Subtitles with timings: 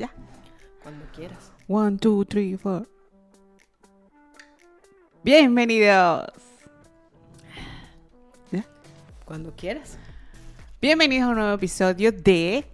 [0.00, 0.10] Ya.
[0.82, 1.52] Cuando quieras.
[1.68, 2.88] One, two, three, four.
[5.22, 6.24] Bienvenidos.
[8.50, 8.64] ¿Ya?
[9.26, 9.98] Cuando quieras.
[10.80, 12.64] Bienvenidos a un nuevo episodio de.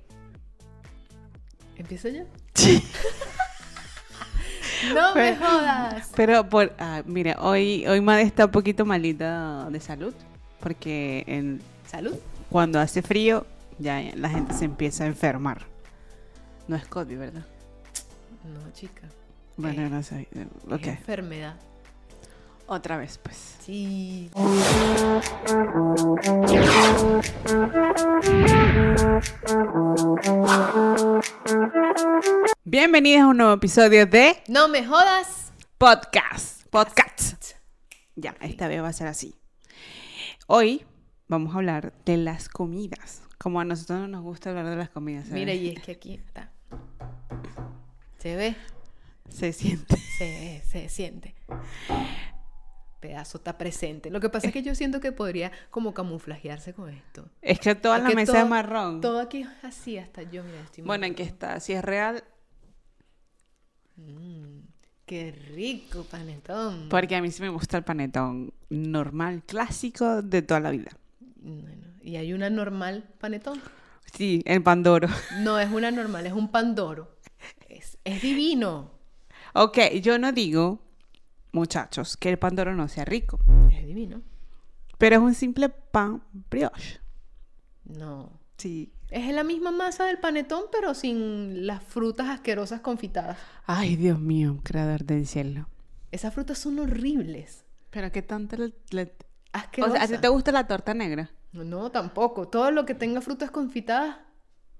[1.75, 2.23] ¿Empiezo yo?
[4.95, 6.13] no me jodas.
[6.15, 6.77] Pero por.
[6.79, 10.15] ah, mira, hoy, hoy Made está un poquito malita de salud.
[10.61, 12.15] Porque en, Salud.
[12.51, 13.45] cuando hace frío,
[13.81, 15.76] ya la gente se empieza a enfermar.
[16.69, 17.45] No es COVID, ¿verdad?
[18.45, 19.02] No, chica.
[19.56, 20.28] Bueno, Eh, no sé.
[20.32, 20.86] Es Ok.
[20.86, 21.56] enfermedad.
[22.66, 23.36] Otra vez, pues.
[23.60, 24.30] Sí.
[32.64, 35.52] Bienvenidos a un nuevo episodio de No me jodas.
[35.78, 36.66] Podcast.
[36.70, 37.52] Podcast.
[38.16, 39.34] Ya, esta vez va a ser así.
[40.48, 40.84] Hoy
[41.28, 43.22] vamos a hablar de las comidas.
[43.38, 45.24] Como a nosotros no nos gusta hablar de las comidas.
[45.28, 45.34] ¿sabes?
[45.41, 46.50] Mira, y es que aquí está.
[48.26, 48.56] Se ve,
[49.28, 49.96] Se siente.
[50.18, 51.34] se, se siente.
[52.98, 54.10] Pedazo está presente.
[54.10, 57.28] Lo que pasa es que yo siento que podría como camuflajearse con esto.
[57.41, 59.00] Es que toda Es la que mesa todo- es marrón.
[59.00, 61.60] Todo aquí es así hasta yo, mira, estoy Bueno, ¿en qué está?
[61.60, 62.24] Si es real,
[63.96, 64.61] Mm,
[65.06, 66.88] qué rico panetón.
[66.90, 70.90] porque a mí sí me gusta el panetón normal, clásico de toda la vida.
[71.36, 73.61] Bueno, y hay una normal panetón.
[74.12, 75.08] Sí, el pandoro.
[75.40, 77.16] No es una normal, es un pandoro.
[77.69, 78.91] Es, es divino.
[79.55, 80.80] Ok, yo no digo,
[81.52, 83.39] muchachos, que el pandoro no sea rico,
[83.72, 84.22] Es divino.
[84.98, 87.00] pero es un simple pan brioche.
[87.84, 88.30] No.
[88.58, 88.92] Sí.
[89.11, 93.39] Es la misma masa del panetón, pero sin las frutas asquerosas confitadas.
[93.67, 95.69] Ay, Dios mío, creador del cielo.
[96.11, 97.64] Esas frutas son horribles.
[97.91, 98.72] Pero qué tanto le...
[98.91, 99.14] le-
[99.83, 101.30] O sea, ¿a ti te gusta la torta negra?
[101.52, 102.48] No, tampoco.
[102.48, 104.19] Todo lo que tenga frutas confitadas,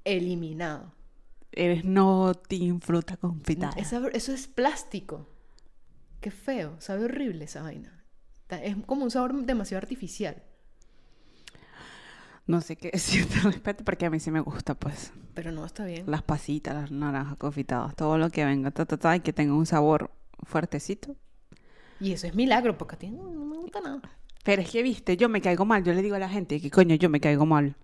[0.05, 0.93] eliminado.
[1.53, 3.73] Eres no team fruta confitada.
[3.77, 5.29] Eso es plástico.
[6.21, 6.77] Qué feo.
[6.81, 8.05] Sabe horrible esa vaina.
[8.49, 10.43] Es como un sabor demasiado artificial.
[12.47, 15.13] No sé qué decirte al respecto porque a mí sí me gusta, pues.
[15.35, 16.05] Pero no está bien.
[16.07, 19.55] Las pasitas, las naranjas confitadas, todo lo que venga, ta, ta, ta, y que tenga
[19.55, 20.11] un sabor
[20.45, 21.17] fuertecito.
[22.01, 24.01] Y eso es milagro, porque a ti no, no me gusta nada.
[24.45, 25.83] Pero es que, viste, yo me caigo mal.
[25.83, 27.75] Yo le digo a la gente que, coño, yo me caigo mal.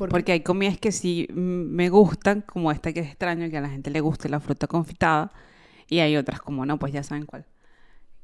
[0.00, 3.60] Porque, Porque hay comidas que sí me gustan, como esta que es extraño que a
[3.60, 5.30] la gente le guste la fruta confitada.
[5.88, 7.44] Y hay otras como no, pues ya saben cuál.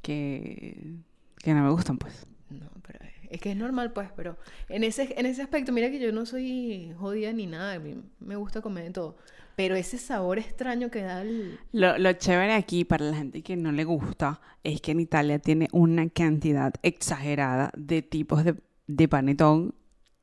[0.01, 0.95] Que,
[1.37, 2.27] que no me gustan, pues.
[2.49, 4.39] No, pero es que es normal, pues, pero
[4.71, 7.95] en ese, en ese aspecto, mira que yo no soy jodida ni nada, a mí
[8.21, 9.19] me gusta comer de todo.
[9.55, 11.59] Pero ese sabor extraño que da el...
[11.73, 15.39] Lo, lo chévere aquí para la gente que no le gusta es que en Italia
[15.41, 18.55] tiene una cantidad exagerada de tipos de,
[18.87, 19.75] de panetón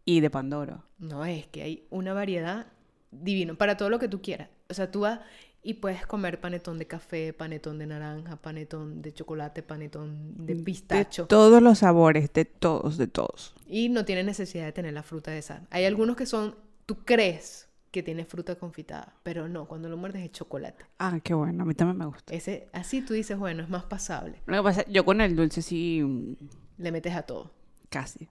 [0.06, 0.84] y de pandoro.
[0.98, 2.68] No, es que hay una variedad
[3.12, 4.50] divino para todo lo que tú quieras.
[4.70, 5.20] O sea, tú vas
[5.62, 11.24] y puedes comer panetón de café, panetón de naranja, panetón de chocolate, panetón de pistacho.
[11.24, 13.56] De todos los sabores, de todos, de todos.
[13.68, 15.66] Y no tiene necesidad de tener la fruta esa.
[15.70, 20.24] Hay algunos que son, tú crees que tiene fruta confitada, pero no, cuando lo muerdes
[20.24, 20.84] es chocolate.
[20.98, 22.34] Ah, qué bueno, a mí también me gusta.
[22.34, 24.42] Ese, así tú dices, bueno, es más pasable.
[24.48, 26.34] Lo que pasa, yo con el dulce sí, mm,
[26.80, 27.52] Le metes a todo.
[27.90, 28.28] casi.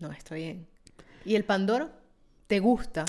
[0.00, 0.66] No, está bien.
[1.24, 1.90] ¿Y el pandoro?
[2.46, 3.04] ¿Te gusta?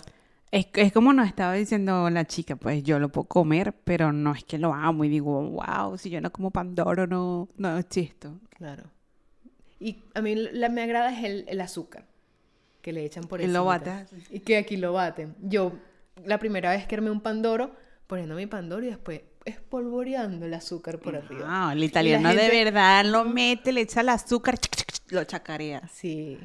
[0.52, 4.34] Es, es como nos estaba diciendo la chica, pues yo lo puedo comer, pero no
[4.34, 8.38] es que lo amo y digo, wow, si yo no como pandoro no, no existo.
[8.58, 8.84] Claro.
[9.80, 12.06] Y a mí la, me agrada es el, el azúcar
[12.82, 14.10] que le echan por Y lo bates.
[14.30, 15.36] Y que aquí lo baten.
[15.42, 15.72] Yo,
[16.26, 17.72] la primera vez que armé un pandoro,
[18.08, 21.46] poniendo mi pandoro y después espolvoreando el azúcar por arriba.
[21.48, 24.60] Ah, el italiano gente- de verdad lo mete, le echa el azúcar,
[25.10, 25.88] lo chacarea.
[25.92, 26.38] Sí.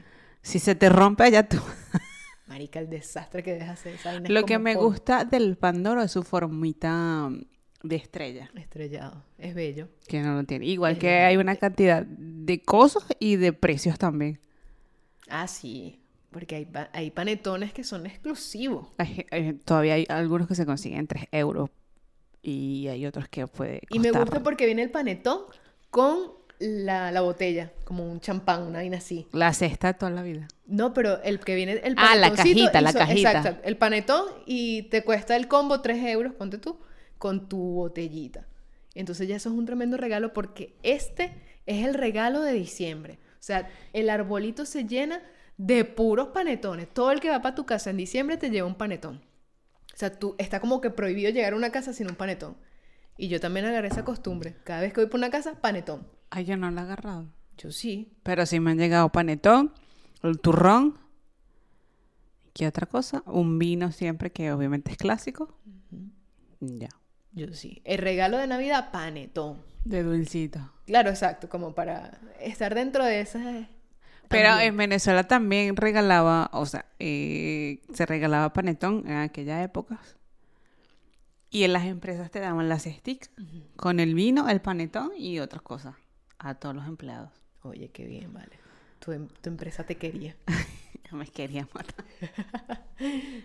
[0.46, 1.58] Si se te rompe allá tú.
[2.46, 4.90] Marica, el desastre que deja hacer esa vaina es Lo que me polvo.
[4.90, 7.28] gusta del pandoro es su formita
[7.82, 9.24] de estrella, Estrellado.
[9.38, 9.88] Es bello.
[10.06, 10.66] que no lo tiene.
[10.66, 14.40] Igual Es que hay una cantidad de cosas y de precios también.
[15.28, 16.00] Ah, sí.
[16.30, 18.88] Porque hay, pa- hay panetones que son exclusivos.
[18.98, 21.70] Hay- hay- todavía hay algunos que se consiguen en 3 euros
[22.42, 25.40] y hay otros que puede Y me costar gusta porque viene el panetón
[25.90, 29.26] con la, la botella, como un champán, una vaina así.
[29.32, 30.48] la cesta toda la vida.
[30.66, 33.30] No, pero el que viene, el Ah, la cajita, la so- cajita.
[33.32, 36.78] Exacto, el panetón y te cuesta el combo 3 euros, ponte tú,
[37.18, 38.46] con tu botellita.
[38.94, 41.34] Entonces ya eso es un tremendo regalo porque este
[41.66, 43.18] es el regalo de diciembre.
[43.34, 45.20] O sea, el arbolito se llena
[45.58, 46.88] de puros panetones.
[46.92, 49.16] Todo el que va para tu casa en diciembre te lleva un panetón.
[49.94, 52.56] O sea, tú está como que prohibido llegar a una casa sin un panetón.
[53.18, 54.56] Y yo también agarré esa costumbre.
[54.64, 56.06] Cada vez que voy por una casa, panetón.
[56.36, 57.24] Ay, yo no la he agarrado.
[57.56, 58.12] Yo sí.
[58.22, 59.72] Pero sí me han llegado panetón,
[60.22, 60.98] el turrón.
[62.52, 63.22] ¿Qué otra cosa?
[63.24, 65.56] Un vino siempre que obviamente es clásico.
[66.60, 66.90] Ya.
[67.32, 67.80] Yo sí.
[67.86, 69.62] El regalo de Navidad, panetón.
[69.86, 70.60] De dulcito.
[70.84, 73.68] Claro, exacto, como para estar dentro de esas...
[74.28, 74.68] Pero también.
[74.68, 80.18] en Venezuela también regalaba, o sea, eh, se regalaba panetón en aquellas épocas.
[81.48, 83.30] Y en las empresas te daban las sticks
[83.76, 85.94] con el vino, el panetón y otras cosas
[86.38, 87.30] a todos los empleados.
[87.62, 88.58] Oye, qué bien, vale.
[89.00, 90.36] Tu, em- tu empresa te quería.
[91.12, 92.04] Me quería matar.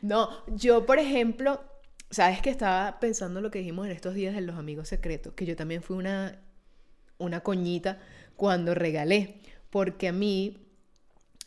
[0.02, 1.62] No, yo, por ejemplo,
[2.10, 5.46] sabes que estaba pensando lo que dijimos en estos días de los amigos secretos, que
[5.46, 6.40] yo también fui una,
[7.18, 8.00] una coñita
[8.38, 10.58] cuando regalé, porque a mí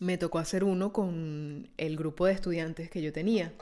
[0.00, 3.52] me tocó hacer uno con el grupo de estudiantes que yo tenía.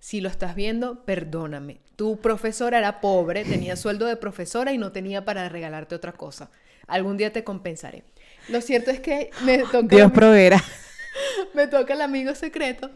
[0.00, 1.80] Si lo estás viendo, perdóname.
[1.96, 6.50] Tu profesora era pobre, tenía sueldo de profesora y no tenía para regalarte otra cosa.
[6.86, 8.04] Algún día te compensaré.
[8.48, 10.62] Lo cierto es que me tocó Dios proveerá.
[11.54, 12.90] me toca el amigo secreto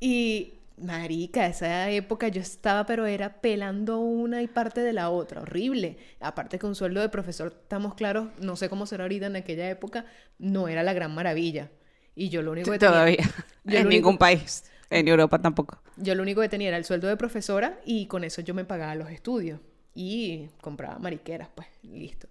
[0.00, 5.42] y marica, esa época yo estaba pero era pelando una y parte de la otra,
[5.42, 5.98] horrible.
[6.20, 9.68] Aparte que un sueldo de profesor, estamos claros, no sé cómo será ahorita en aquella
[9.68, 10.06] época,
[10.38, 11.70] no era la gran maravilla.
[12.16, 13.16] Y yo lo único que tenía- Todavía.
[13.64, 14.64] yo en único- ningún país.
[14.90, 15.80] En Europa tampoco.
[15.96, 18.64] yo lo único que tenía era el sueldo de profesora y con eso yo me
[18.64, 19.60] pagaba los estudios
[19.94, 22.28] y compraba mariqueras, pues, listo.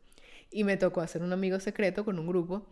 [0.51, 2.65] Y me tocó hacer un amigo secreto con un grupo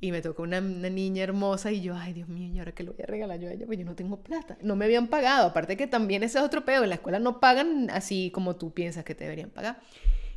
[0.00, 2.90] y me tocó una, niña hermosa y yo, ay Dios mío, ¿y ahora qué le
[2.90, 3.66] voy a regalar yo a ella?
[3.66, 4.56] Pues yo no tengo plata.
[4.62, 7.40] No me habían pagado, aparte que también ese es otro pedo, en la escuela no
[7.40, 9.80] pagan así como tú piensas que te deberían pagar.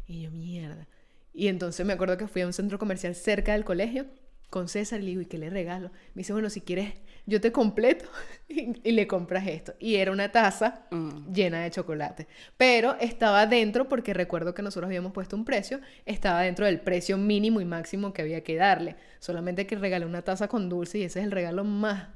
[0.08, 0.88] Y yo, mierda.
[1.34, 4.08] Y entonces me acuerdo que fui a un centro comercial cerca del colegio
[4.50, 5.92] con César y le digo, ¿y qué le regalo?
[6.14, 6.94] Me dice, bueno, si quieres,
[7.26, 8.06] yo te completo
[8.50, 9.74] y, y le compras esto.
[9.80, 11.32] Y era una taza Mm.
[11.34, 12.28] llena de chocolate.
[12.58, 17.18] Pero estaba dentro, porque recuerdo que nosotros habíamos puesto un precio, estaba dentro del precio
[17.18, 18.96] mínimo y máximo que había que darle.
[19.20, 22.10] Solamente que regalé una taza con dulce y ese es el regalo más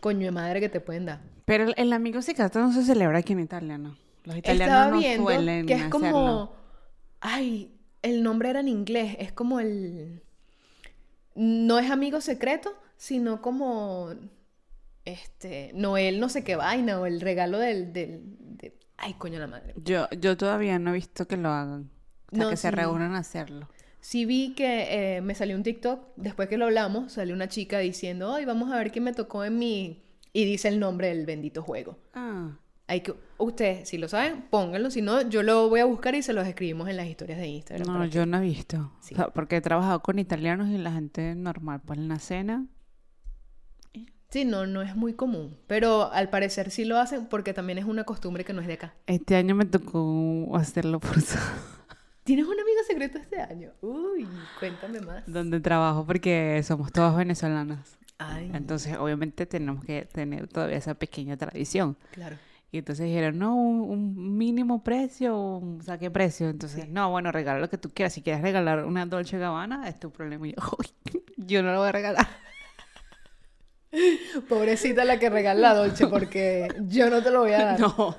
[0.00, 1.20] coño de madre que te pueden dar.
[1.44, 3.96] Pero el, el amigo secreto no se celebra aquí en Italia, ¿no?
[4.24, 6.54] Los italianos Estaba no viendo suelen que es como...
[7.20, 7.72] Ay,
[8.02, 10.22] el nombre era en inglés, es como el...
[11.34, 14.10] No es amigo secreto, sino como...
[15.04, 17.92] Este, Noel no sé qué vaina, o el regalo del...
[17.92, 19.74] del de- Ay, coño la madre.
[19.82, 21.90] Yo, yo todavía no he visto que lo hagan.
[22.30, 23.68] O sea, No, que se reúnan a hacerlo.
[24.00, 27.80] Sí vi que eh, me salió un TikTok, después que lo hablamos, salió una chica
[27.80, 30.04] diciendo, ay, vamos a ver qué me tocó en mi...
[30.32, 31.98] Y dice el nombre del bendito juego.
[32.14, 32.56] Ah,
[32.86, 36.22] Hay que, ustedes, si lo saben, pónganlo, si no, yo lo voy a buscar y
[36.22, 37.88] se los escribimos en las historias de Instagram.
[37.92, 38.92] no, que- yo no he visto.
[39.00, 39.14] Sí.
[39.14, 42.66] O sea, porque he trabajado con italianos y la gente normal, pues en la cena.
[44.32, 47.84] Sí, no, no es muy común, pero al parecer sí lo hacen porque también es
[47.84, 48.94] una costumbre que no es de acá.
[49.06, 51.44] Este año me tocó hacerlo forzado
[52.24, 53.72] ¿Tienes un amigo secreto este año?
[53.82, 54.26] Uy,
[54.58, 55.24] cuéntame más.
[55.26, 57.80] donde trabajo porque somos todos venezolanos.
[58.16, 61.98] Ay, Entonces, obviamente tenemos que tener todavía esa pequeña tradición.
[62.12, 62.36] claro.
[62.70, 66.48] Y entonces dijeron, no, un, mínimo precio, un, ¿qué precio?
[66.48, 68.14] Entonces, no, bueno, regala lo que tú quieras.
[68.14, 70.48] Si quieres regalar una Dolce Gabbana, es tu problema.
[70.48, 70.86] Y yo, "Uy,
[71.36, 72.26] yo no lo voy a regalar.
[74.48, 77.80] Pobrecita la que regala la Dolce porque yo no te lo voy a dar.
[77.80, 78.16] No,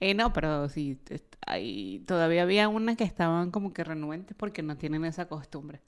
[0.00, 0.98] eh, no, pero sí,
[1.46, 5.80] ahí todavía había unas que estaban como que renuentes porque no tienen esa costumbre.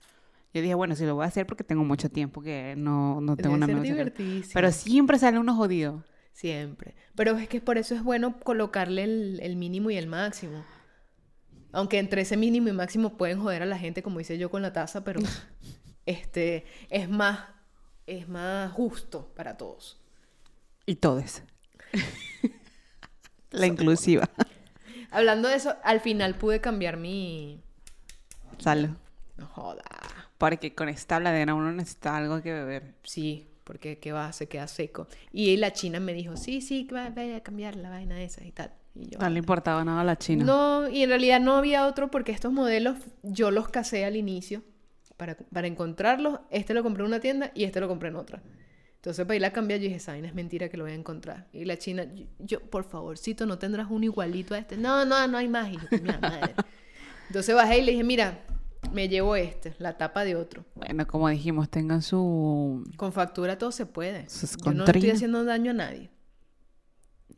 [0.53, 3.37] Yo dije, bueno, si lo voy a hacer porque tengo mucho tiempo que no, no
[3.37, 4.15] tengo Debe una ser.
[4.53, 6.05] Pero siempre sale uno jodido.
[6.33, 6.95] Siempre.
[7.15, 10.63] Pero es que por eso es bueno colocarle el, el mínimo y el máximo.
[11.73, 14.61] Aunque entre ese mínimo y máximo pueden joder a la gente, como hice yo con
[14.61, 15.21] la taza, pero
[16.07, 17.41] este es más,
[18.07, 19.99] es más justo para todos.
[20.87, 21.43] Y todos.
[23.51, 24.29] La inclusiva.
[25.11, 27.61] Hablando de eso, al final pude cambiar mi.
[28.59, 28.91] Salud.
[29.37, 29.83] No joda.
[30.39, 32.95] Porque con esta habladera uno necesita algo que beber.
[33.05, 35.07] Sí, porque qué va, se queda seco.
[35.33, 38.43] Y la china me dijo, sí, sí, que va- vaya a cambiar la vaina esa
[38.45, 38.73] y tal.
[38.95, 40.45] Y yo, No le importaba nada a la china.
[40.45, 44.63] No, y en realidad no había otro porque estos modelos yo los casé al inicio
[45.23, 46.41] para, para encontrarlos.
[46.51, 48.43] Este lo compré en una tienda y este lo compré en otra.
[48.97, 51.47] Entonces para ir a cambiar yo dije, esa es mentira que lo voy a encontrar.
[51.53, 54.77] Y la china, yo, yo, por favorcito, ¿no tendrás uno igualito a este?
[54.77, 55.69] No, no, no hay más.
[55.71, 56.55] Y yo, "Coño, la madre".
[57.29, 58.41] Entonces bajé y le dije, mira,
[58.93, 60.65] me llevo este, la tapa de otro.
[60.75, 62.85] Bueno, como dijimos, tengan su...
[62.97, 64.29] Con factura todo se puede.
[64.29, 66.11] Sus Yo no estoy haciendo daño a nadie.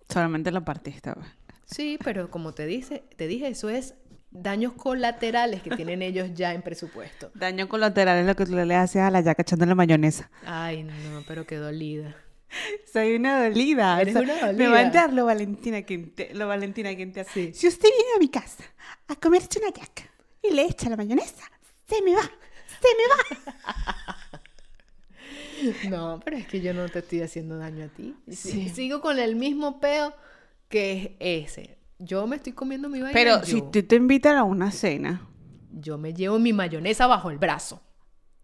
[0.08, 1.14] Solamente la parte esta.
[1.14, 1.26] pues.
[1.66, 3.94] Sí, pero como te dice, te dije, eso es
[4.34, 7.30] daños colaterales que tienen ellos ya en presupuesto.
[7.34, 10.30] Daño colateral es lo que tú le haces a la yaca echándole mayonesa.
[10.44, 10.92] Ay, no,
[11.26, 12.14] pero qué dolida.
[12.92, 14.00] Soy una dolida.
[14.00, 16.90] Eres o sea, una Me va a entrar lo Valentina que ente- lo Valentina
[17.32, 17.52] Sí.
[17.54, 18.62] Si usted viene a mi casa
[19.08, 20.04] a comerse una yaca
[20.42, 21.50] y le echa la mayonesa,
[21.88, 24.16] se me va, se me va.
[25.88, 28.14] No, pero es que yo no te estoy haciendo daño a ti.
[28.30, 28.68] Sí.
[28.68, 30.12] Sigo con el mismo peo
[30.68, 31.78] que es ese.
[31.98, 33.12] Yo me estoy comiendo mi vaina.
[33.12, 35.28] Pero yo, si tú te invitan a una cena
[35.80, 37.82] yo me llevo mi mayonesa bajo el brazo.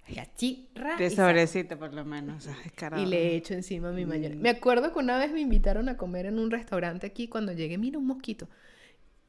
[0.09, 2.47] Y así, ra, de sobrecito, por lo menos.
[2.49, 3.01] ay, descarado.
[3.01, 4.41] Y le echo encima mi mayonesa.
[4.41, 4.43] Mm.
[4.43, 7.79] Me acuerdo que una vez me invitaron a comer en un restaurante aquí cuando llegué,
[7.79, 8.49] mira un mosquito.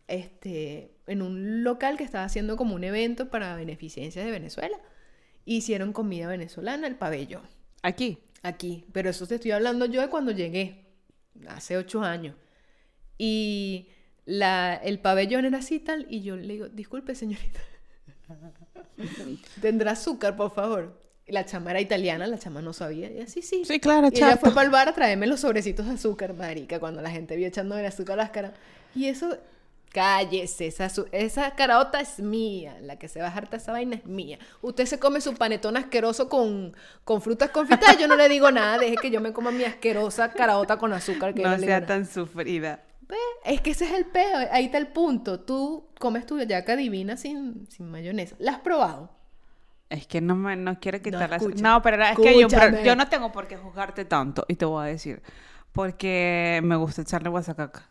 [0.08, 4.78] Este, en un local que estaba haciendo como un evento para beneficencia de Venezuela.
[5.46, 7.44] Hicieron comida venezolana, el pabellón,
[7.84, 8.20] Aquí.
[8.42, 8.86] aquí.
[8.92, 10.86] Pero eso te estoy hablando yo de cuando llegué,
[11.48, 12.36] hace ocho años.
[13.20, 13.90] Y
[14.32, 17.60] la, el pabellón era así tal, y yo le digo, disculpe señorita,
[19.62, 20.98] ¿tendrá azúcar, por favor?
[21.28, 23.12] Y la chama era italiana, la chama no sabía.
[23.12, 23.64] Y así, sí.
[23.66, 26.80] Sí, claro, Y ella fue para el bar a traerme los sobrecitos de azúcar, marica,
[26.80, 28.54] cuando la gente vio echando el azúcar a las caras.
[28.96, 29.38] Y eso,
[29.92, 34.06] cállese, esa, esa caraota es mía, la que se va a hartar esa vaina es
[34.06, 34.40] mía.
[34.62, 36.74] Usted se come su panetón asqueroso con,
[37.04, 40.32] con frutas confitadas, yo no le digo nada, deje que yo me coma mi asquerosa
[40.32, 41.34] caraota con azúcar.
[41.34, 42.82] Que No le sea tan sufrida.
[43.44, 45.40] Es que ese es el peo, ahí está el punto.
[45.40, 48.36] Tú comes tu yaca divina sin, sin mayonesa.
[48.40, 49.10] ¿La has probado?
[49.90, 51.38] Es que no me no quiero quitarla.
[51.38, 52.84] No, escucha, pero es que escúchame.
[52.84, 54.46] yo no tengo por qué juzgarte tanto.
[54.48, 55.22] Y te voy a decir.
[55.74, 57.90] Porque me gusta echarle guasacaca.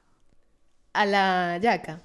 [0.93, 2.01] A la yaca.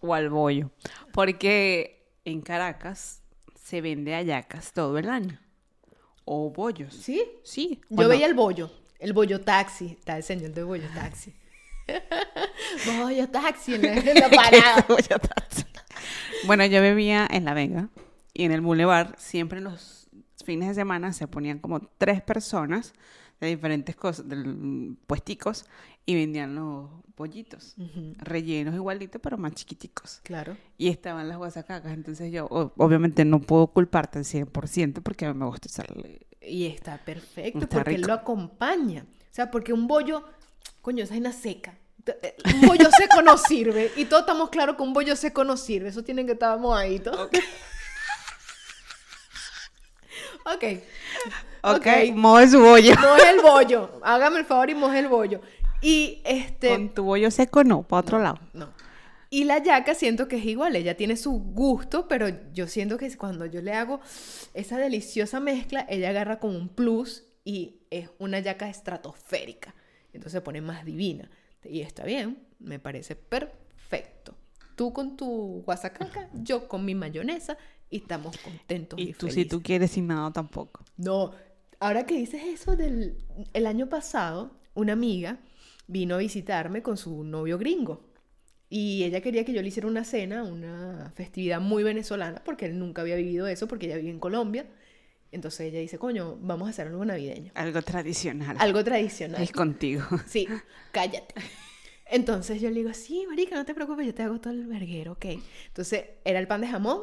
[0.00, 0.70] O al bollo.
[1.12, 3.22] Porque en Caracas
[3.54, 5.40] se vende hallacas todo el año.
[6.26, 6.94] O bollos.
[6.94, 7.24] ¿Sí?
[7.42, 7.80] Sí.
[7.90, 8.08] ¿o Yo no?
[8.08, 11.34] veía el bollo, el bollo taxi, está el señor de bollo taxi.
[12.86, 14.82] bollo taxi en la, en la parada.
[14.86, 15.64] Taxi.
[16.46, 17.88] bueno, yo vivía en La Vega.
[18.32, 20.08] Y en el Boulevard, siempre los
[20.44, 22.92] fines de semana se ponían como tres personas
[23.40, 25.66] de diferentes cosas, del, puesticos,
[26.06, 27.74] y vendían los pollitos.
[27.78, 30.20] Ujú, rellenos igualitos, pero más chiquiticos.
[30.24, 30.56] Claro.
[30.76, 31.92] Y estaban las guasacacas.
[31.92, 36.26] Entonces yo, o- obviamente, no puedo culparte al 100% porque a mí me gusta echarle.
[36.40, 38.08] Y está perfecto Está porque rico.
[38.08, 39.06] lo acompaña.
[39.08, 40.24] O sea, porque un bollo,
[40.84, 41.78] coño, esa vaina seca.
[42.06, 43.90] Eh, Un bollo seco no sirve.
[43.96, 45.88] Y todos estamos claros que un bollo seco no sirve.
[45.88, 47.30] Eso tiene que estar mojadito.
[50.46, 50.64] Ok.
[51.62, 52.94] Ok, moje su bollo.
[52.96, 53.98] Moje el bollo.
[54.02, 55.40] Hágame el favor y moje el bollo.
[55.80, 56.68] Y este.
[56.68, 58.38] Con tu bollo seco, no, para otro lado.
[58.52, 58.68] No.
[59.30, 63.16] Y la yaca siento que es igual, ella tiene su gusto, pero yo siento que
[63.16, 64.00] cuando yo le hago
[64.52, 69.74] esa deliciosa mezcla, ella agarra como un plus y es una yaca estratosférica.
[70.14, 71.30] Entonces se pone más divina.
[71.64, 74.34] Y está bien, me parece perfecto.
[74.76, 77.56] Tú con tu guasacaca, yo con mi mayonesa
[77.90, 78.98] y estamos contentos.
[78.98, 80.84] Y, Y tú, si tú quieres, sin nada tampoco.
[80.96, 81.32] No,
[81.78, 83.16] ahora que dices eso del
[83.52, 85.38] el año pasado, una amiga
[85.86, 88.02] vino a visitarme con su novio gringo.
[88.68, 92.78] Y ella quería que yo le hiciera una cena, una festividad muy venezolana, porque él
[92.78, 94.66] nunca había vivido eso, porque ella vive en Colombia.
[95.34, 97.50] Entonces ella dice, coño, vamos a hacer algo navideño.
[97.54, 98.56] Algo tradicional.
[98.60, 99.42] Algo tradicional.
[99.42, 100.04] Es contigo.
[100.26, 100.46] Sí,
[100.92, 101.34] cállate.
[102.06, 105.12] Entonces yo le digo, sí, marica, no te preocupes, yo te hago todo el verguero,
[105.12, 105.26] ok.
[105.66, 107.00] Entonces era el pan de jamón,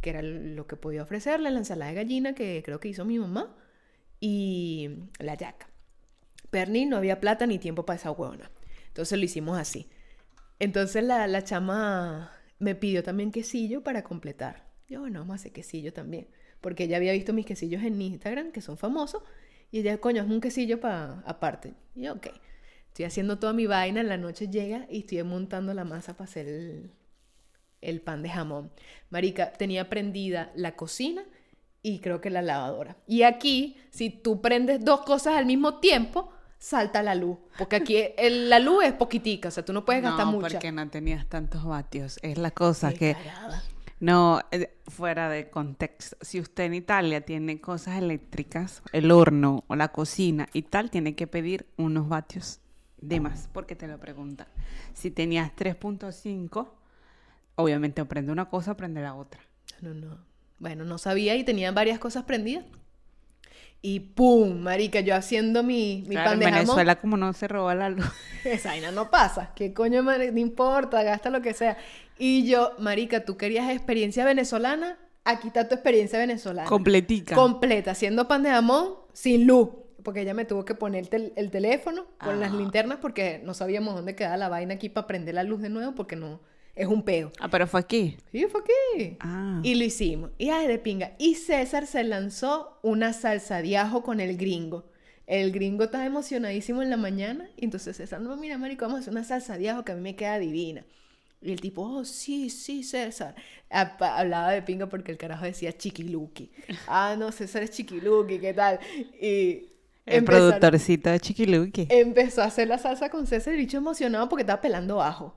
[0.00, 3.18] que era lo que podía ofrecerle, la ensalada de gallina, que creo que hizo mi
[3.18, 3.54] mamá,
[4.20, 5.68] y la yaca.
[6.50, 8.50] Pernil, no había plata ni tiempo para esa huevona.
[8.88, 9.90] Entonces lo hicimos así.
[10.58, 14.64] Entonces la, la chama me pidió también quesillo para completar.
[14.88, 16.28] Yo, bueno, vamos a hacer quesillo también.
[16.60, 19.22] Porque ella había visto mis quesillos en Instagram, que son famosos.
[19.70, 21.74] Y ella, coño, es un quesillo para aparte.
[21.94, 22.28] Y yo, ok.
[22.88, 26.24] Estoy haciendo toda mi vaina, en la noche llega y estoy montando la masa para
[26.30, 26.90] hacer el,
[27.82, 28.70] el pan de jamón.
[29.10, 31.22] Marica, tenía prendida la cocina
[31.82, 32.96] y creo que la lavadora.
[33.06, 37.36] Y aquí, si tú prendes dos cosas al mismo tiempo, salta la luz.
[37.58, 40.48] Porque aquí el- la luz es poquitica, o sea, tú no puedes gastar no, mucha.
[40.52, 42.18] porque no tenías tantos vatios.
[42.22, 43.16] Es la cosa Qué que...
[43.98, 46.16] No, eh, fuera de contexto.
[46.20, 51.14] Si usted en Italia tiene cosas eléctricas, el horno o la cocina y tal, tiene
[51.14, 52.60] que pedir unos vatios
[53.00, 54.46] de más, porque te lo preguntan.
[54.92, 56.68] Si tenías 3.5,
[57.56, 59.40] obviamente o prende una cosa prende la otra.
[59.80, 60.18] No, no.
[60.58, 62.64] Bueno, no sabía y tenía varias cosas prendidas.
[63.82, 64.60] Y ¡pum!
[64.60, 66.64] Marica, yo haciendo mi, mi Claro, pan en jamón.
[66.64, 68.06] Venezuela como no se roba la luz.
[68.44, 69.52] Esa vaina no pasa.
[69.54, 71.02] ¿Qué coño no importa?
[71.02, 71.76] Gasta lo que sea.
[72.18, 76.68] Y yo, marica, tú querías experiencia venezolana, aquí está tu experiencia venezolana.
[76.68, 77.34] Completica.
[77.34, 79.68] Completa, haciendo pan de jamón sin luz.
[80.02, 82.56] Porque ella me tuvo que poner el, tel- el teléfono con las Ah.
[82.56, 85.96] linternas porque no sabíamos dónde quedaba la vaina aquí para prender la luz de nuevo
[85.96, 86.40] porque no,
[86.76, 87.32] es un peo.
[87.40, 88.16] ah, pero fue aquí.
[88.30, 89.16] Sí, fue aquí.
[89.18, 89.58] Ah.
[89.64, 90.30] Y lo hicimos.
[90.38, 91.14] Y ay, de pinga.
[91.18, 94.84] Y César se lanzó una salsa de ajo con el gringo.
[95.26, 97.48] El gringo estaba emocionadísimo en la mañana.
[97.56, 99.96] Y entonces César, no, mira, marico, vamos a hacer una salsa de ajo que a
[99.96, 100.84] mí me queda divina.
[101.46, 103.34] Y el tipo, oh, sí, sí, César.
[103.70, 106.50] Hablaba de pinga porque el carajo decía chiquiluki.
[106.88, 108.80] Ah, no, César es chiquiluki, ¿qué tal?
[109.20, 109.68] Y
[110.04, 111.86] El empezaron- productorcito de Chiquiluki.
[111.90, 115.36] empezó a hacer la salsa con César, el bicho emocionado porque estaba pelando ajo.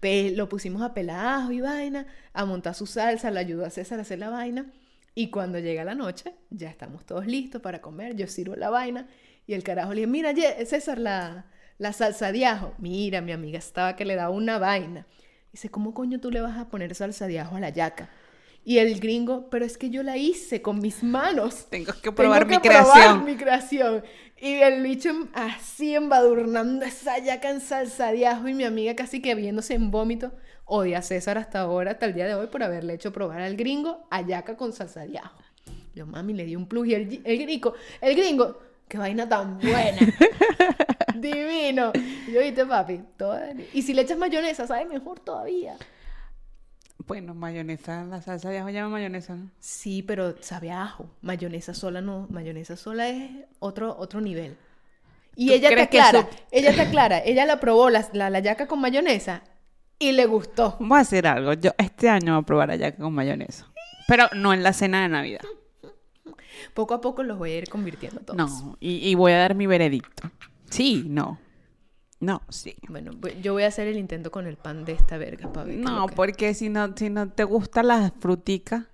[0.00, 3.70] Pe- lo pusimos a pelar ajo y vaina, a montar su salsa, le ayudó a
[3.70, 4.72] César a hacer la vaina.
[5.14, 9.08] Y cuando llega la noche, ya estamos todos listos para comer, yo sirvo la vaina
[9.46, 10.32] y el carajo le dice, mira,
[10.64, 11.46] César, la,
[11.78, 12.72] la salsa de ajo.
[12.78, 15.06] Mira, mi amiga estaba que le daba una vaina.
[15.52, 18.08] Dice, ¿cómo coño tú le vas a poner salsa de ajo a la yaca?
[18.64, 21.66] Y el gringo, pero es que yo la hice con mis manos.
[21.70, 23.24] Tengo que probar Tengo mi probar creación.
[23.24, 24.04] mi creación.
[24.36, 29.20] Y el bicho así embadurnando esa yaca en salsa de ajo y mi amiga casi
[29.22, 30.32] que viéndose en vómito.
[30.66, 33.56] Odia a César hasta ahora, hasta el día de hoy, por haberle hecho probar al
[33.56, 35.38] gringo a yaca con salsa de ajo.
[35.94, 39.58] Yo, mami, le di un plus y el, el gringo, el gringo, qué vaina tan
[39.58, 39.98] buena.
[41.14, 41.92] Divino.
[42.28, 43.38] Y yo, viste, papi, todo-
[43.72, 45.76] y si le echas mayonesa, sabe mejor todavía.
[47.06, 49.50] Bueno, mayonesa, la salsa de ajo llama mayonesa, ¿no?
[49.58, 51.10] Sí, pero sabe a ajo.
[51.22, 52.26] Mayonesa sola no.
[52.30, 54.56] Mayonesa sola es otro, otro nivel.
[55.34, 58.28] Y ¿Tú ella te que aclara, eso- ella te aclara, ella la probó la, la,
[58.30, 59.42] la yaca con mayonesa
[59.98, 60.76] y le gustó.
[60.78, 61.54] Voy a hacer algo.
[61.54, 63.66] Yo este año voy a probar ayaca con mayonesa.
[64.06, 65.40] Pero no en la cena de Navidad.
[66.74, 68.36] Poco a poco los voy a ir convirtiendo todos.
[68.36, 70.30] No, y, y voy a dar mi veredicto.
[70.70, 71.38] Sí, no.
[72.20, 72.74] No, sí.
[72.88, 73.12] Bueno,
[73.42, 76.06] yo voy a hacer el intento con el pan de esta verga para ver No,
[76.06, 78.84] que- porque si no, si no te gustan las fruticas,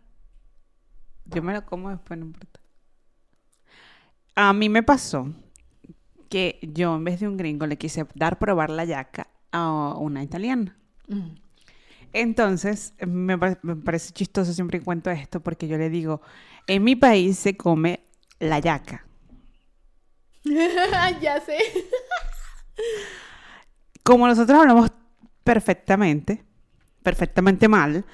[1.25, 2.61] yo me lo como después, no importa.
[4.37, 5.33] A mí me pasó
[6.29, 10.23] que yo en vez de un gringo le quise dar probar la yaca a una
[10.23, 10.77] italiana.
[11.09, 11.31] Mm.
[12.13, 16.21] Entonces, me, me parece chistoso siempre cuento esto porque yo le digo,
[16.67, 18.01] en mi país se come
[18.39, 19.06] la yaca.
[21.21, 21.59] ya sé.
[24.03, 24.91] Como nosotros hablamos
[25.43, 26.45] perfectamente,
[27.03, 28.05] perfectamente mal,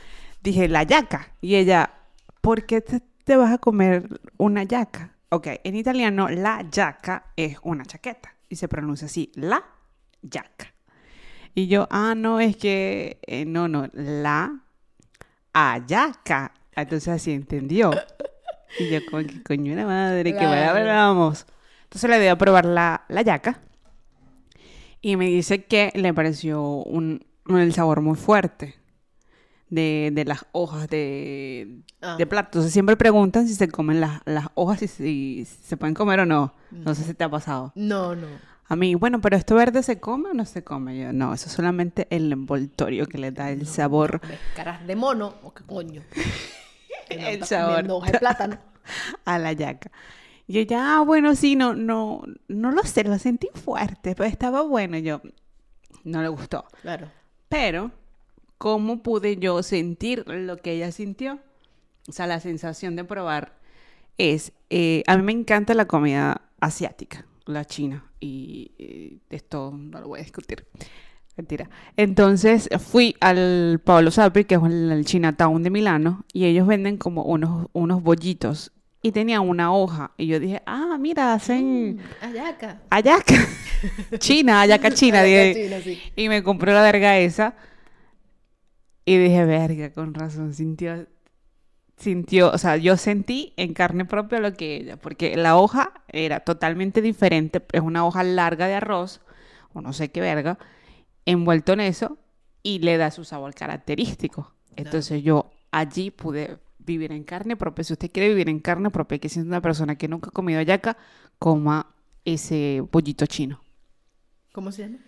[0.42, 1.34] dije la yaca.
[1.40, 1.92] Y ella,
[2.40, 4.08] ¿por qué te, te vas a comer
[4.38, 5.16] una yaca?
[5.30, 9.64] Ok, en italiano la yaca es una chaqueta y se pronuncia así, la
[10.22, 10.72] yaca.
[11.54, 14.60] Y yo, ah, no, es que, eh, no, no, la
[15.52, 16.52] ayaca.
[16.74, 17.90] Entonces así entendió.
[18.78, 21.34] Y yo, como que coño la madre, que mal Claro.
[21.92, 23.60] Entonces le di a probar la, la yaca.
[25.02, 28.76] Y me dice que le pareció un, el sabor muy fuerte
[29.68, 32.16] de, de las hojas de, Ah.
[32.16, 32.48] de plato.
[32.48, 36.26] Entonces siempre preguntan si se comen las, las hojas, si, si se pueden comer o
[36.26, 36.54] no.
[36.70, 37.72] No sé si te ha pasado.
[37.74, 38.26] No, no.
[38.68, 40.98] A mí, bueno, pero esto verde se come o no se come.
[40.98, 44.96] Yo, no, eso es solamente el envoltorio que le da el sabor ¿Ves caras de
[44.96, 46.02] mono o qué coño?
[47.10, 47.84] El sabor.
[47.90, 48.56] hoja de plátano.
[49.26, 49.90] a la yaca.
[50.52, 54.28] Y yo ya, ah, bueno, sí, no, no, no lo sé, lo sentí fuerte, pero
[54.28, 54.98] estaba bueno.
[54.98, 55.22] Y Yo,
[56.04, 56.66] no le gustó.
[56.82, 57.10] Claro.
[57.48, 57.90] Pero,
[58.58, 61.40] ¿cómo pude yo sentir lo que ella sintió?
[62.06, 63.58] O sea, la sensación de probar
[64.18, 70.02] es, eh, a mí me encanta la comida asiática, la china, y, y esto no
[70.02, 70.66] lo voy a discutir.
[71.34, 71.70] Mentira.
[71.96, 76.98] Entonces fui al Paolo Sapri, que es el, el Chinatown de Milano, y ellos venden
[76.98, 78.70] como unos, unos bollitos.
[79.02, 80.12] Y tenía una hoja.
[80.16, 82.80] Y yo dije, ah, mira, hacen Mm, ayaca.
[82.88, 83.34] ayaca.
[84.18, 85.20] China, ayaca china.
[85.20, 86.00] Ayaca china, sí.
[86.14, 87.56] Y me compré la verga esa.
[89.04, 91.08] Y dije, verga, con razón, sintió,
[91.96, 96.38] sintió, o sea, yo sentí en carne propia lo que ella, porque la hoja era
[96.40, 99.20] totalmente diferente, es una hoja larga de arroz,
[99.72, 100.58] o no sé qué verga,
[101.26, 102.16] envuelto en eso,
[102.62, 104.54] y le da su sabor característico.
[104.76, 107.84] Entonces yo allí pude vivir en carne propia.
[107.84, 110.60] Si usted quiere vivir en carne propia, que siendo una persona que nunca ha comido
[110.60, 110.96] ayaca,
[111.38, 113.60] coma ese pollito chino.
[114.52, 114.98] ¿Cómo se llama?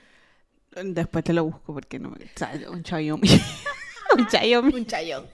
[0.83, 2.17] Después te lo busco porque no me...
[2.17, 3.29] o sea, un chayomi.
[4.19, 4.75] un chayomi.
[4.75, 5.27] Un chayón.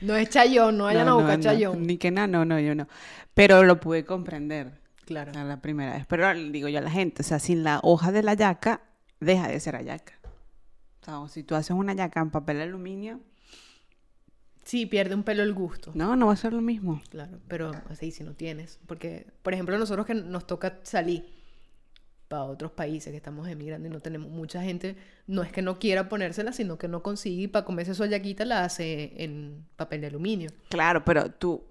[0.00, 1.82] No es chayón, no vayan a buscar chayón.
[1.86, 2.86] Ni que nada, no, no, yo no.
[3.34, 4.72] Pero lo pude comprender
[5.06, 5.32] Claro.
[5.34, 6.06] a la primera vez.
[6.06, 8.82] Pero digo yo a la gente, o sea, sin la hoja de la yaca,
[9.20, 10.12] deja de ser ayaca.
[11.00, 13.20] O sea, o si tú haces una yaca en papel aluminio,
[14.68, 15.92] Sí, pierde un pelo el gusto.
[15.94, 17.00] no, no va a ser lo mismo.
[17.08, 18.78] Claro, pero así si no tienes.
[18.86, 21.24] Porque, por ejemplo, nosotros que nos toca salir
[22.28, 24.94] para otros países que estamos emigrando y no tenemos mucha gente,
[25.26, 28.44] no es que no quiera ponérsela, sino que no consigue y para comerse su yaquita
[28.44, 30.50] la hace en papel de aluminio.
[30.68, 31.64] Claro, pero tú,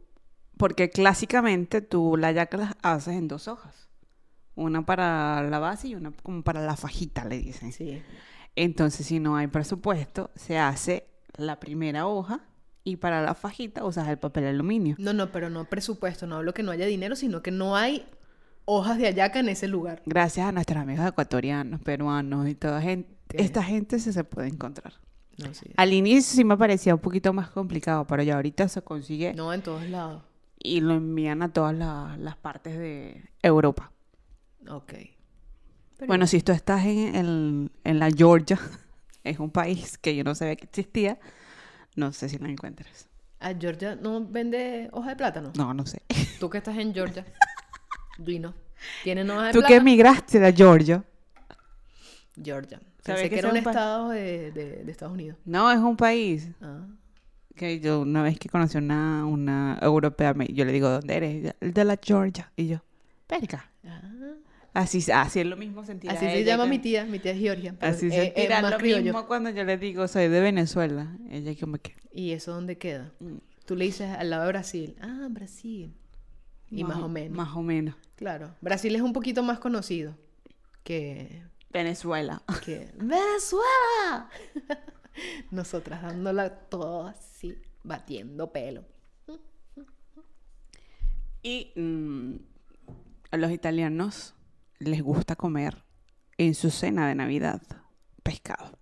[0.58, 3.90] porque clásicamente tú la yaca las haces en dos hojas.
[4.56, 7.72] Una para la base y una como para la fajita, le dicen.
[7.74, 8.02] Sí.
[8.56, 11.06] Entonces, si no hay presupuesto, se hace
[11.36, 12.42] la primera hoja
[12.88, 14.96] y para la fajita usas el papel aluminio.
[14.98, 18.06] No, no, pero no presupuesto, no hablo que no haya dinero, sino que no hay
[18.66, 20.02] hojas de ayaca en ese lugar.
[20.06, 24.94] Gracias a nuestros amigos ecuatorianos, peruanos y toda gente, esta gente se, se puede encontrar.
[25.38, 25.66] No, sí.
[25.76, 29.52] Al inicio sí me parecía un poquito más complicado, pero ya ahorita se consigue No,
[29.54, 30.24] en todos lados.
[30.58, 33.92] y lo envían a todas la- las partes de Europa.
[34.70, 34.94] Ok.
[35.98, 38.58] Pero Bueno, si tú estás en, el- en la Georgia,
[39.24, 41.20] es un país que yo no sabía que existía.
[41.98, 43.10] No sé si la encuentras.
[43.42, 45.52] ¿A Georgia no vende hoja de plátano?
[45.58, 46.02] No, no sé.
[46.40, 47.26] Tú que estás en Georgia.
[48.18, 48.54] Dino.
[49.04, 49.82] ¿Tienen hoja de Tú que plátano?
[49.82, 51.04] emigraste a Georgia.
[52.42, 52.80] Georgia.
[53.04, 55.38] ¿Sabes Pensé que que era un estado de, de- de Estados Unidos.
[55.46, 56.50] No, es un país.
[56.62, 56.86] Ah.
[57.56, 61.36] Que yo una vez que conocí una, una europea, me- yo le digo, ¿dónde eres?
[61.36, 62.52] Ella, "El de la Georgia.
[62.56, 62.84] Y yo,
[63.28, 63.70] verga.
[63.86, 64.02] Ah.
[64.74, 66.10] Así, así es lo mismo sentir.
[66.12, 67.76] Así a se ella llama que- mi tía, mi tía es Georgia.
[67.80, 69.04] Así es- se más lo criollo.
[69.04, 71.18] mismo cuando yo le digo, soy de Venezuela.
[71.30, 71.96] Ella como que...
[72.14, 73.12] ¿Y eso dónde queda?
[73.20, 74.96] mm, Tú le dices al lado de Brasil.
[75.02, 75.94] Ah, Brasil.
[76.70, 77.36] Y más, o menos.
[77.38, 77.96] Más o menos.
[78.16, 78.56] Claro.
[78.62, 80.16] Brasil es un poquito más conocido
[80.84, 82.42] que, Venezuela.
[82.64, 84.30] que Venezuela.
[85.52, 88.86] Nosotras dándola todo así, batiendo pelo.
[91.42, 92.36] Y mm,
[93.32, 94.34] a los italianos
[94.80, 95.84] les gusta comer
[96.38, 97.62] en su cena de Navidad
[98.24, 98.78] pescado.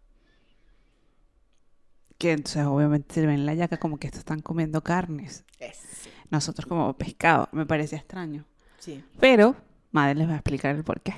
[2.18, 5.44] Que entonces obviamente se ven la yaca como que estos están comiendo carnes.
[5.60, 7.50] Es- Nosotros como pescado.
[7.52, 8.46] Me parece extraño.
[8.80, 9.04] Sí.
[9.20, 9.56] Pero
[9.92, 11.14] madre les va a explicar el por qué.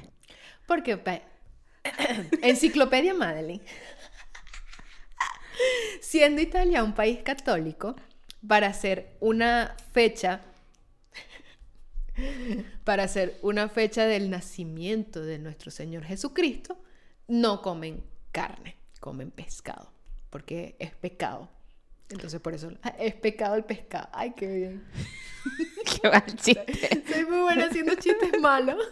[0.67, 0.99] Porque
[2.41, 3.61] Enciclopedia Madeline.
[6.01, 7.95] Siendo Italia un país católico,
[8.47, 10.41] para hacer una fecha
[12.83, 16.77] para hacer una fecha del nacimiento de nuestro Señor Jesucristo,
[17.27, 19.91] no comen carne, comen pescado,
[20.29, 21.49] porque es pecado.
[22.09, 24.07] Entonces por eso ah, es pecado el pescado.
[24.13, 24.83] Ay, qué bien.
[26.01, 27.03] Qué mal chiste.
[27.11, 28.83] Soy muy buena haciendo chistes malos.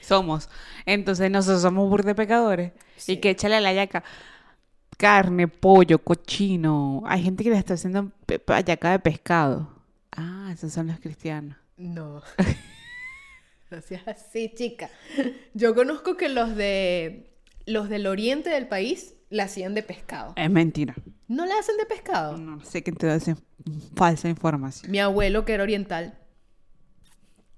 [0.00, 0.48] Somos.
[0.84, 2.72] Entonces nosotros somos burde pecadores.
[2.96, 3.12] Sí.
[3.12, 4.04] Y que échale a la yaca
[4.96, 7.02] carne, pollo, cochino.
[7.06, 8.12] Hay gente que le está haciendo
[8.64, 9.68] yaca de pescado.
[10.12, 11.56] Ah, esos son los cristianos.
[11.76, 12.22] No.
[13.68, 14.88] No seas así, chica.
[15.52, 17.32] Yo conozco que los de
[17.66, 20.34] los del oriente del país la hacían de pescado.
[20.36, 20.94] Es mentira.
[21.26, 22.36] ¿No la hacen de pescado?
[22.36, 23.18] No sé quién te da
[23.96, 24.88] falsa información.
[24.92, 26.16] Mi abuelo, que era oriental,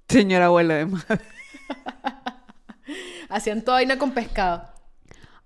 [0.08, 1.20] Señor abuelo de madre.
[3.28, 4.66] hacían toda vaina con pescado.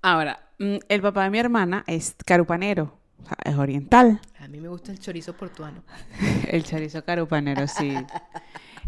[0.00, 2.96] Ahora, mm, el papá de mi hermana es carupanero.
[3.22, 4.20] O sea, es oriental.
[4.40, 5.82] A mí me gusta el chorizo portuano.
[6.48, 7.94] El chorizo carupanero, sí.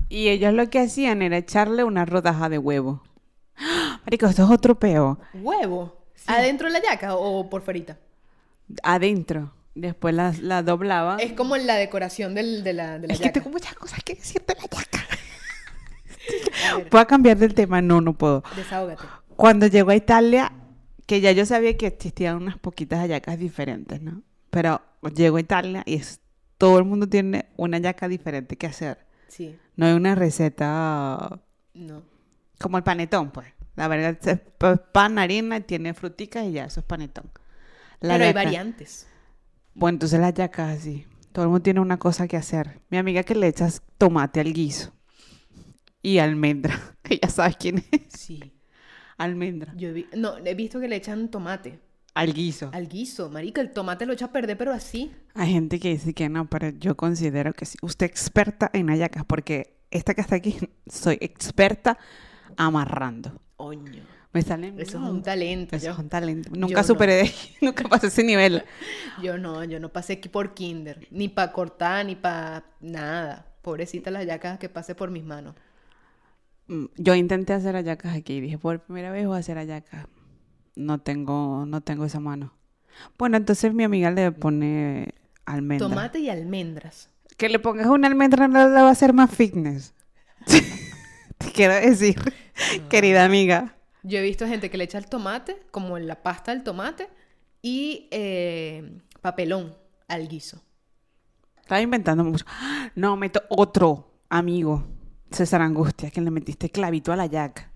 [0.08, 3.02] Y ellos lo que hacían era echarle una rodaja de huevo.
[3.56, 4.00] ¡Ah!
[4.04, 5.18] Marico, esto es otro peo.
[5.34, 6.04] ¿Huevo?
[6.26, 7.98] ¿Adentro de la yaca o por fuera?
[8.82, 9.52] Adentro.
[9.74, 11.16] Después la, la doblaba.
[11.16, 14.14] Es como la decoración del- de la, de la Es que tengo muchas cosas que
[14.14, 15.04] decirte de la yaca.
[16.90, 17.80] ¿Puedo cambiar del tema?
[17.82, 18.42] No, no puedo.
[18.56, 19.04] desahógate.
[19.36, 20.52] Cuando llegó a Italia,
[21.06, 24.22] que ya yo sabía que existían unas poquitas hallacas diferentes, ¿no?
[24.50, 24.80] Pero
[25.14, 26.20] llego a Italia y es,
[26.58, 29.04] todo el mundo tiene una yaca diferente que hacer.
[29.28, 31.40] Sí, No hay una receta
[31.74, 32.02] no.
[32.60, 33.48] como el panetón, pues.
[33.76, 37.30] La verdad es pa- pan, harina, tiene fruticas y ya, eso es panetón.
[38.00, 39.08] La Pero hay variantes.
[39.74, 41.06] Bueno, entonces las yacas así.
[41.32, 42.80] Todo el mundo tiene una cosa que hacer.
[42.90, 44.92] Mi amiga que le echas tomate al guiso.
[46.02, 46.78] Y almendra.
[47.02, 48.00] Que ya sabes quién es.
[48.18, 48.53] Sí.
[49.18, 49.72] Almendra.
[49.76, 51.78] Yo vi- no, he visto que le echan tomate
[52.14, 52.70] Al guiso.
[52.72, 53.30] al guiso.
[53.30, 55.12] Marica, el tomate lo echa a perder, pero así.
[55.34, 57.76] Hay gente que dice que no, pero yo considero que sí.
[57.82, 60.56] Usted experta en hallacas, porque esta que está aquí,
[60.88, 61.98] soy experta
[62.56, 63.40] amarrando.
[63.56, 64.02] Oño.
[64.32, 64.80] Me salen...
[64.80, 65.76] Eso es un talento.
[65.76, 65.92] Eso yo.
[65.92, 66.50] es un talento.
[66.52, 66.86] yo Nunca no.
[66.86, 68.64] superé, de- nunca pasé ese nivel.
[69.22, 73.46] Yo no, yo no pasé aquí por kinder, ni para cortar, ni para nada.
[73.62, 75.54] Pobrecita las yacas que pase por mis manos.
[76.68, 78.40] Yo intenté hacer hallacas aquí.
[78.40, 80.06] Dije, por primera vez voy a hacer hallacas.
[80.76, 82.52] No tengo, no tengo esa mano.
[83.18, 85.88] Bueno, entonces mi amiga le pone almendra.
[85.88, 87.10] Tomate y almendras.
[87.36, 89.94] Que le pongas una almendra no la va a hacer más fitness.
[91.38, 92.16] Te quiero decir,
[92.88, 93.76] querida amiga.
[94.02, 97.08] Yo he visto gente que le echa el tomate, como en la pasta del tomate,
[97.62, 99.74] y eh, papelón
[100.08, 100.62] al guiso.
[101.60, 102.44] Estaba inventando mucho.
[102.94, 104.86] No, meto otro amigo,
[105.34, 107.70] César Angustia, que le metiste clavito a la yaca.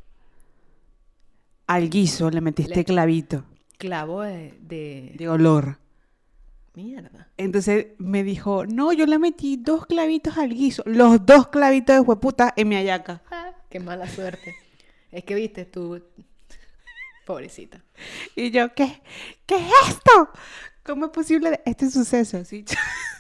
[1.67, 3.45] Al guiso le metiste Le- clavito
[3.77, 5.79] Clavo de, de- de olor.
[6.75, 7.29] Mierda.
[7.37, 10.83] Entonces me dijo, no, yo le metí dos clavitos al guiso.
[10.87, 13.23] Los dos clavitos de hueputa en mi ayaca.
[13.31, 14.55] Ah, qué mala suerte.
[15.11, 16.03] Es que viste tú.
[17.27, 17.83] Pobrecita.
[18.35, 19.03] Y yo, ¿qué?
[19.45, 20.31] ¿Qué es esto?
[20.85, 22.43] ¿Cómo es posible este suceso?
[22.45, 22.65] Sí.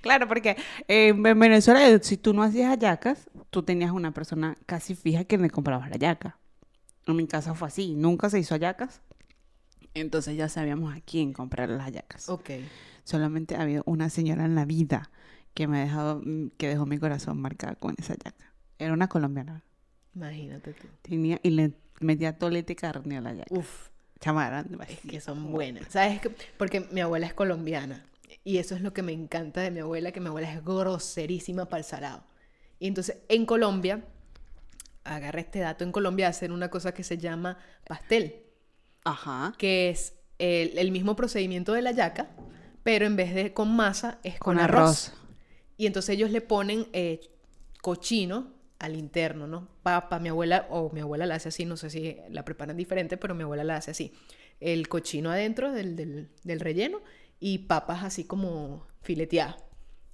[0.00, 0.56] claro, porque
[0.88, 5.38] eh, en Venezuela, si tú no hacías hallacas, tú tenías una persona casi fija que
[5.38, 6.38] le compraba la hallaca.
[7.06, 9.00] En mi casa fue así, nunca se hizo hallacas.
[9.94, 12.28] Entonces ya sabíamos a quién comprar las hallacas.
[12.28, 12.50] Ok.
[13.04, 15.10] Solamente ha habido una señora en la vida
[15.54, 18.52] que me ha dejado, mm, que dejó mi corazón marcado con esa hallaca.
[18.78, 19.62] Era una colombiana.
[20.14, 20.86] Imagínate tú.
[21.02, 23.54] Tenía, y le metía tolete carne a la hallaca.
[23.54, 23.88] Uf.
[24.20, 25.84] Chama Es que son buenas.
[25.88, 26.20] ¿Sabes?
[26.58, 28.04] Porque mi abuela es colombiana.
[28.44, 31.66] Y eso es lo que me encanta de mi abuela, que mi abuela es groserísima
[31.66, 32.24] para el salado.
[32.78, 34.04] Y entonces en Colombia,
[35.04, 38.42] agarra este dato, en Colombia hacen una cosa que se llama pastel,
[39.04, 39.54] Ajá.
[39.58, 42.30] que es el, el mismo procedimiento de la yaca,
[42.82, 45.08] pero en vez de con masa es con, Con arroz.
[45.08, 45.12] arroz.
[45.76, 47.20] Y entonces ellos le ponen eh,
[47.82, 49.68] cochino al interno, ¿no?
[49.82, 53.16] Papa, mi abuela, o mi abuela la hace así, no sé si la preparan diferente,
[53.18, 54.12] pero mi abuela la hace así.
[54.60, 57.00] El cochino adentro del, del- del relleno
[57.40, 59.56] y papas así como fileteadas.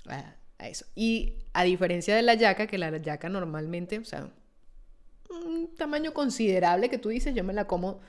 [0.07, 0.87] A, a eso.
[0.95, 4.31] Y a diferencia de la yaca, que la yaca normalmente, o sea,
[5.31, 8.01] un tamaño considerable que tú dices, yo me la como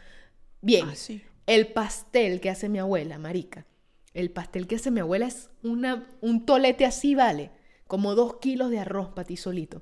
[0.62, 0.88] bien.
[0.89, 1.23] Ah, sí.
[1.45, 3.65] El pastel que hace mi abuela, marica.
[4.13, 7.51] El pastel que hace mi abuela es una, un tolete así, vale.
[7.88, 9.82] Como dos kilos de arroz para ti solito.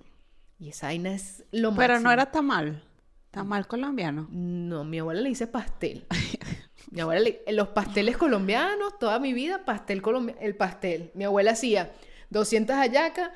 [0.60, 1.82] Y esa vaina es lo máximo.
[1.82, 2.84] Pero no era tamal.
[3.32, 4.28] Tamal colombiano.
[4.32, 6.06] No, mi abuela le dice pastel.
[6.92, 10.40] mi abuela le- los pasteles colombianos, toda mi vida, pastel colombiano.
[10.42, 11.12] El pastel.
[11.14, 11.92] Mi abuela hacía
[12.30, 13.32] 200 hallacas,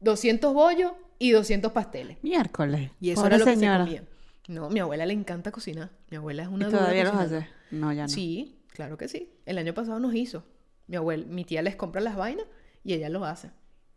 [0.00, 2.18] 200 bollos y 200 pasteles.
[2.22, 2.90] Miércoles.
[3.00, 3.84] Y eso Pobre era lo señora.
[3.84, 4.08] que se comía.
[4.48, 5.90] No, mi abuela le encanta cocinar.
[6.10, 7.46] Mi abuela es ¿Y una dura todavía los hace?
[7.70, 8.08] No, ya no.
[8.08, 9.30] Sí, claro que sí.
[9.46, 10.44] El año pasado nos hizo.
[10.88, 12.46] Mi abuela, mi tía les compra las vainas
[12.84, 13.50] y ella lo hace.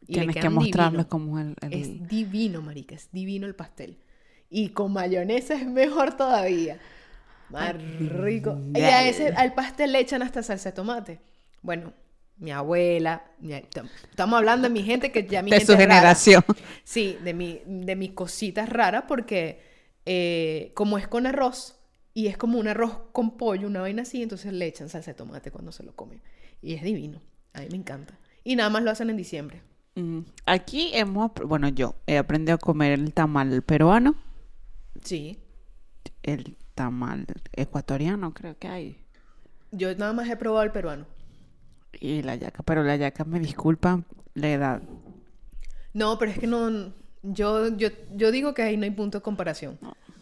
[0.08, 1.56] Y Tienes que mostrarles como el...
[1.62, 3.98] el- Es divino, marica, es divino el pastel.
[4.52, 6.78] Y con mayonesa es mejor todavía.
[7.49, 8.58] Más rico.
[8.73, 11.19] Y a ese, al pastel le echan hasta salsa de tomate.
[11.62, 11.93] Bueno,
[12.38, 15.93] mi abuela, mi- estamos hablando de mi gente que ya mi de gente su rara.
[15.95, 16.43] generación.
[16.84, 19.62] Sí, de, mi, de mis cositas raras porque
[20.05, 21.79] eh, como es con arroz
[22.13, 25.15] y es como un arroz con pollo, una vaina así, entonces le echan salsa de
[25.15, 26.21] tomate cuando se lo comen.
[26.62, 27.21] Y es divino.
[27.53, 28.17] A mí me encanta.
[28.43, 29.62] Y nada más lo hacen en diciembre.
[29.95, 31.31] Mm, Aquí hemos...
[31.45, 34.15] Bueno, yo he aprendido a comer el tamal peruano.
[35.03, 35.39] Sí.
[36.23, 38.98] El tamal ecuatoriano creo que hay.
[39.72, 41.06] Yo nada más he probado el peruano.
[42.00, 42.62] Y la yaca.
[42.64, 44.82] Pero la yaca, me disculpan, la edad.
[45.94, 46.94] No, pero es que no.
[47.24, 49.80] Yo, yo, yo digo que ahí no hay punto de comparación.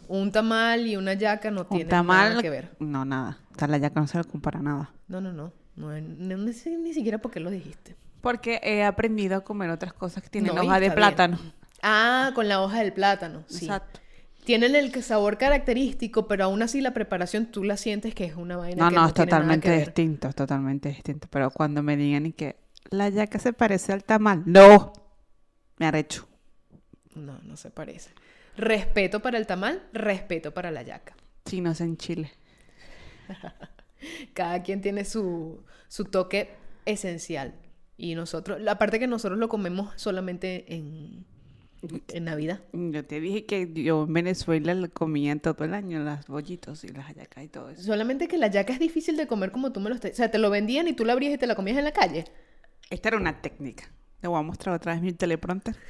[0.08, 2.30] Un tamal y una yaca no tienen tamal...
[2.30, 2.70] nada que ver.
[2.78, 3.38] No, nada.
[3.54, 4.92] O sea, la yaca no se le compara nada.
[5.08, 5.52] No, no, no.
[5.76, 7.96] No, no, no sé ni siquiera por qué lo dijiste.
[8.20, 10.94] Porque he aprendido a comer otras cosas que tienen No, hoja de bien.
[10.94, 11.38] plátano.
[11.82, 13.42] Ah, con la hoja del plátano.
[13.48, 13.66] Sí.
[13.66, 14.00] Exacto.
[14.44, 18.56] Tienen el sabor característico, pero aún así la preparación tú la sientes que es una
[18.56, 21.28] vaina No, que no, no, es totalmente distinto, es totalmente distinto.
[21.30, 22.56] Pero cuando me digan y que
[22.90, 24.92] la yaca se parece al tamal, no,
[25.78, 26.28] me arrecho.
[27.14, 28.10] No, no se parece.
[28.56, 31.14] Respeto para el tamal, respeto para la yaca.
[31.46, 32.30] Si no es en Chile.
[34.34, 36.50] Cada quien tiene su, su toque
[36.84, 37.54] esencial.
[37.96, 41.24] Y nosotros, la parte que nosotros lo comemos solamente en,
[42.08, 42.60] en Navidad.
[42.72, 47.06] Yo te dije que yo en Venezuela comía todo el año, las bollitos y las
[47.06, 47.82] hallacas y todo eso.
[47.82, 50.12] Solamente que la yaca es difícil de comer como tú me lo estás...
[50.12, 51.92] O sea, te lo vendían y tú la abrías y te la comías en la
[51.92, 52.24] calle.
[52.90, 53.84] Esta era una técnica.
[54.22, 55.76] Le voy a mostrar otra vez mi teleprompter.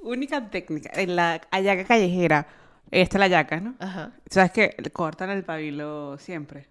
[0.00, 0.90] Única técnica.
[0.94, 2.46] En la hallaca callejera.
[2.90, 3.74] Esta es la hallaca, ¿no?
[3.78, 4.12] Ajá.
[4.28, 6.68] ¿Sabes que cortan el pabilo siempre?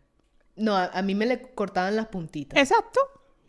[0.56, 2.60] No, a, a mí me le cortaban las puntitas.
[2.60, 3.00] Exacto.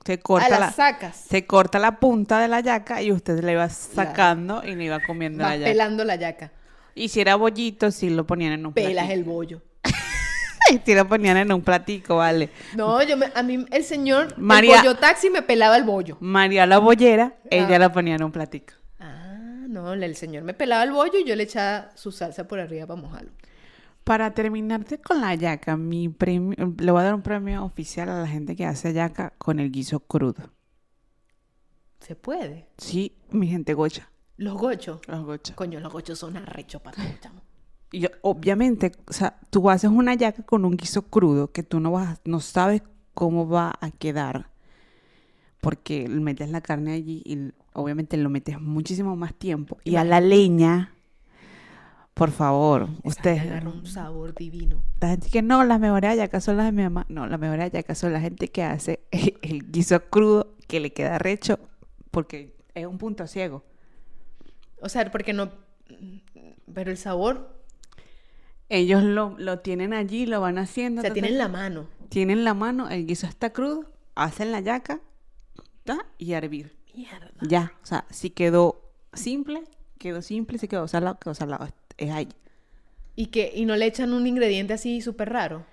[0.05, 1.17] Se a corta las la, sacas.
[1.17, 5.01] se corta la punta de la yaca y usted le iba sacando y le iba
[5.01, 5.71] comiendo la yaca.
[5.71, 6.51] pelando la yaca.
[6.95, 9.13] Y si era bollito, sí lo ponían en un Pelas platico.
[9.13, 9.63] el bollo.
[10.87, 12.49] Si lo ponían en un platico, vale.
[12.77, 16.17] No, yo me, a mí el señor, María- el bollo taxi me pelaba el bollo.
[16.21, 17.79] María la bollera, ella Ah.
[17.79, 18.73] la ponía en un platico.
[18.99, 19.37] Ah,
[19.69, 22.87] no, el señor me pelaba el bollo y yo le echaba su salsa por arriba
[22.87, 23.33] para mojarlo.
[24.05, 28.21] Para terminarte con la yaca, mi premio, le voy a dar un premio oficial a
[28.21, 30.51] la gente que hace yaca con el guiso crudo.
[32.01, 32.67] ¿Se puede?
[32.79, 35.01] Sí, mi gente gocha, Los gochos.
[35.07, 35.55] los gochas.
[35.57, 37.43] Coño, los gochos son arrechos para todos, chamo.
[37.93, 41.93] Y obviamente, o sea, tú haces una yaca con un guiso crudo que tú no
[41.93, 42.83] vas, no sabes
[43.15, 44.51] cómo va a quedar.
[45.61, 49.79] Porque metes la carne allí y obviamente lo metes muchísimo más tiempo.
[49.85, 50.93] Y a la leña,
[52.15, 54.83] por favor, Esa agarra un sabor divino.
[55.01, 57.07] La gente que no, las mejores hallacas son las de mi mamá.
[57.09, 59.01] No, las mejores hallacas son la gente que hace
[59.43, 61.59] el guiso crudo que le queda recho
[62.11, 63.65] porque es un punto ciego.
[64.81, 65.51] O sea, porque no...
[66.73, 67.63] Pero el sabor,
[68.69, 71.01] Ellos lo, lo tienen allí, lo van haciendo.
[71.01, 71.89] o sea, tienen la mano.
[72.09, 75.01] tienen la mano, el guiso está crudo, hacen la yaca
[75.85, 76.77] ta, y a hervir.
[76.95, 77.31] Mierda.
[77.43, 79.65] Ya, o sea, si quedó simple,
[79.99, 81.69] quedó simple, si quedó salado, quedó salado.
[82.03, 82.27] Es.
[83.15, 85.65] Y que y no le echan un ingrediente así súper raro.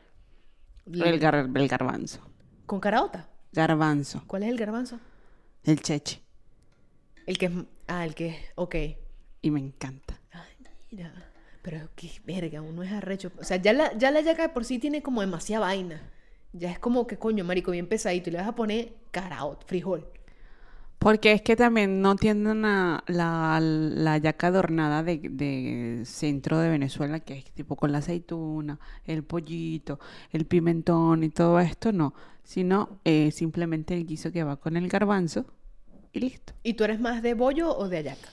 [0.85, 2.19] El, gar- el garbanzo.
[2.65, 3.29] Con caraota.
[3.51, 4.23] Garbanzo.
[4.27, 4.99] ¿Cuál es el garbanzo?
[5.63, 6.21] El cheche.
[7.25, 7.51] El que es...
[7.87, 8.35] Ah, el que es...
[8.55, 8.75] Ok.
[9.41, 10.19] Y me encanta.
[10.31, 10.53] Ay,
[10.91, 11.13] mira.
[11.61, 13.31] Pero qué verga, uno es arrecho.
[13.39, 16.01] O sea, ya la, ya la yaca de por sí tiene como demasiada vaina.
[16.53, 18.29] Ya es como que coño, marico, bien pesadito.
[18.29, 20.07] Y le vas a poner caraot, frijol.
[20.99, 26.69] Porque es que también no tienen a la, la yaca adornada de, de centro de
[26.69, 29.97] Venezuela, que es tipo con la aceituna, el pollito,
[30.31, 32.13] el pimentón y todo esto, no.
[32.43, 35.45] Sino eh, simplemente el guiso que va con el garbanzo
[36.11, 36.53] y listo.
[36.63, 38.29] ¿Y tú eres más de bollo o de ayaca?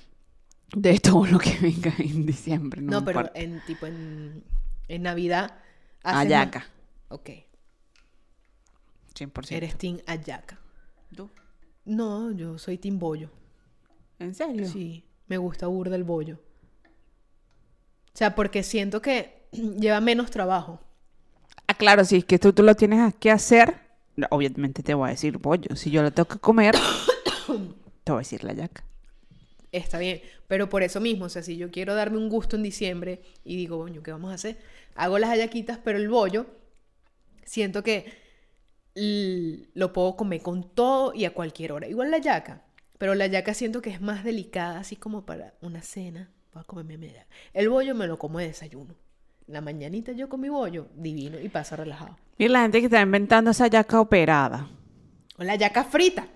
[0.74, 3.38] De todo lo que venga en diciembre, no, No, pero importa.
[3.40, 4.42] en tipo en,
[4.88, 5.54] en Navidad.
[6.02, 6.68] Ayaca, más-
[7.10, 7.30] Ok.
[9.14, 9.52] 100%.
[9.52, 10.58] Eres team ayaca.
[11.14, 11.30] ¿Tú?
[11.86, 13.30] No, yo soy team bollo.
[14.18, 14.68] ¿En serio?
[14.68, 16.40] Sí, me gusta burda el bollo.
[18.12, 20.80] O sea, porque siento que lleva menos trabajo.
[21.68, 23.74] Ah, claro, si es que tú, tú lo tienes que hacer,
[24.30, 25.76] obviamente te voy a decir pollo.
[25.76, 26.74] Si yo lo tengo que comer,
[28.04, 28.84] te voy a decir la yaca.
[29.70, 32.62] Está bien, pero por eso mismo, o sea, si yo quiero darme un gusto en
[32.62, 34.58] diciembre y digo, coño, ¿qué vamos a hacer?
[34.94, 36.46] Hago las hallaquitas, pero el bollo,
[37.44, 38.25] siento que
[38.96, 41.86] lo puedo comer con todo y a cualquier hora.
[41.86, 42.62] Igual la yaca,
[42.98, 46.30] pero la yaca siento que es más delicada, así como para una cena.
[46.54, 47.26] Voy a comerme yaca.
[47.52, 48.94] El bollo me lo como de desayuno.
[49.46, 52.16] La mañanita yo con mi bollo, divino, y pasa relajado.
[52.38, 54.68] Y la gente que está inventando esa yaca operada.
[55.38, 56.26] O la yaca frita.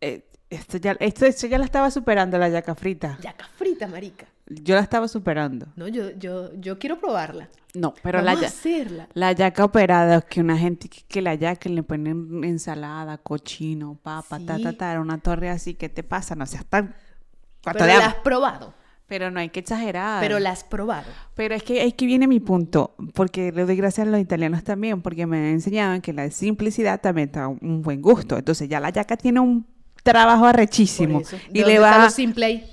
[0.00, 3.18] eh, esto, ya, esto, esto ya la estaba superando, la yaca frita.
[3.20, 4.26] Yaca frita, marica.
[4.50, 5.66] Yo la estaba superando.
[5.76, 7.48] No, yo, yo, yo quiero probarla.
[7.74, 9.08] No, pero Vamos la, a hacerla.
[9.12, 13.98] la yaca operada, es que una gente que, que la yaca le ponen ensalada, cochino,
[14.02, 14.76] papa, ta, ta, Sí.
[14.76, 16.34] ta, una torre así, ¿qué te pasa?
[16.34, 16.94] No seas tan...
[17.62, 18.74] Pero la has probado.
[19.06, 20.20] Pero no hay que exagerar.
[20.22, 21.06] Pero la has probado.
[21.34, 25.00] Pero es que aquí viene mi punto, porque le doy gracias a los italianos también,
[25.02, 28.36] porque me han enseñado que la simplicidad también da un buen gusto.
[28.38, 29.66] Entonces ya la yaca tiene un
[30.02, 31.22] trabajo arrechísimo.
[31.52, 32.70] Y ¿De le, está vas, simple ahí?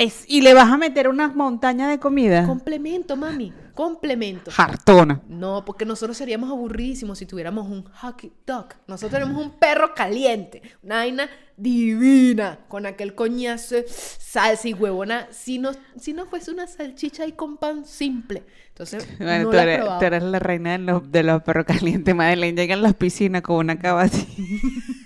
[0.00, 2.46] Es- y le vas a meter unas montañas de comida.
[2.46, 3.52] Complemento, mami.
[3.74, 4.50] Complemento.
[4.50, 5.22] Jartona.
[5.28, 8.66] No, porque nosotros seríamos aburridísimos si tuviéramos un hockey dog.
[8.86, 15.28] Nosotros tenemos un perro caliente, una vaina divina, con aquel coñazo, salsa y huevona.
[15.30, 18.42] Si no, si no fuese una salchicha y con pan simple.
[18.68, 19.98] Entonces, Bueno, no tú, la has eres, probado.
[20.00, 22.60] tú eres la reina de los, de los perros calientes, Madeleine.
[22.60, 24.26] Llegan a las piscinas con una cava así.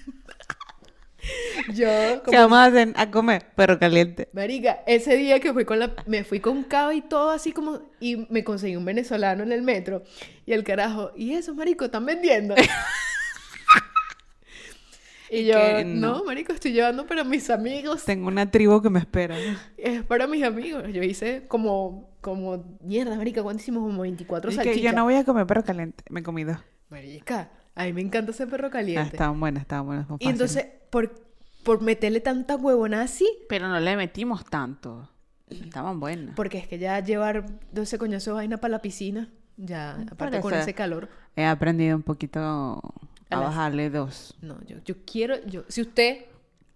[1.73, 2.93] Yo, ¿Qué como vamos a hacer?
[2.97, 4.29] A comer perro caliente.
[4.33, 7.81] Marica, ese día que fui con la, me fui con cava y todo así como,
[8.01, 10.03] y me conseguí un venezolano en el metro,
[10.47, 12.55] y el carajo, ¿y eso, marico, están vendiendo?
[15.31, 16.19] y yo, que no.
[16.19, 16.25] no.
[16.25, 19.37] marico, estoy llevando para mis amigos, Tengo una tribu que me espera.
[19.77, 20.85] es para mis amigos.
[20.93, 23.83] Yo hice como, como, mierda, marica, ¿cuánto hicimos?
[23.83, 26.05] Como 24 Y que yo no voy a comer perro caliente.
[26.11, 26.59] Me comí dos.
[26.91, 29.03] Marica, a mí me encanta ese perro Ah, caliente.
[29.03, 30.07] estaban buenas, estaban buenas.
[30.21, 31.13] y entonces, por,
[31.65, 35.09] por meterle tanta huevona así, Pero no le metimos tanto.
[35.49, 36.35] Estaban buenas.
[36.35, 40.55] Porque es que ya llevar 12 coñazos de vaina para la piscina, ya, aparte con
[40.55, 41.09] ese calor.
[41.37, 42.41] He aprendido un poquito
[43.31, 44.37] a bajarle dos.
[44.41, 46.27] No, yo, yo quiero, yo, si usted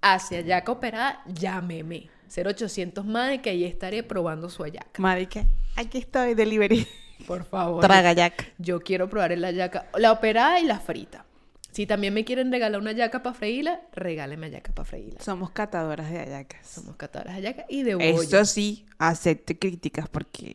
[0.00, 2.08] hace ayaca operada, llámeme.
[2.28, 5.00] 0800 más de que ahí estaré probando su ayaca.
[5.00, 5.46] Marica,
[5.76, 6.86] aquí estoy, delivery.
[7.26, 7.82] Por favor.
[7.82, 8.52] Traga yac.
[8.58, 11.24] Yo quiero probar la ayaca, la operada y la frita.
[11.70, 15.20] Si también me quieren regalar una ayaca para freírla, regáleme ayaca para freírla.
[15.22, 16.66] Somos catadoras de ayacas.
[16.66, 18.20] Somos catadoras de ayaca y de bollo.
[18.22, 20.52] Eso sí, acepte críticas porque...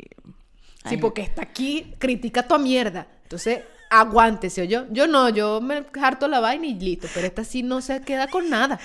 [0.83, 3.07] Sí, Ay, porque está aquí, critica tu mierda.
[3.23, 4.85] Entonces, aguántese, yo.
[4.91, 7.07] Yo no, yo me harto la vaina y listo.
[7.13, 8.79] Pero esta sí no se queda con nada.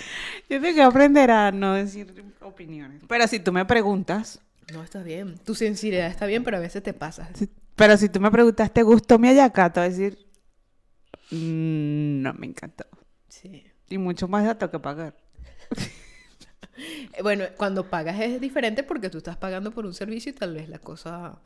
[0.49, 3.03] Yo tengo que aprender a no decir opiniones.
[3.09, 4.39] Pero si tú me preguntas...
[4.73, 5.39] No, está bien.
[5.45, 7.31] Tu sinceridad está bien, pero a veces te pasas.
[7.35, 9.73] si- pero si tú me preguntas, ¿te gustó mi ayaca?
[9.73, 10.28] Te voy a decir...
[11.31, 12.87] "Mm, no me encantó.
[13.29, 13.65] Sí.
[13.89, 15.17] Y mucho más tengo que pagar.
[17.23, 20.69] Bueno, cuando pagas es diferente porque tú estás pagando por un servicio y tal vez
[20.69, 21.41] la cosa,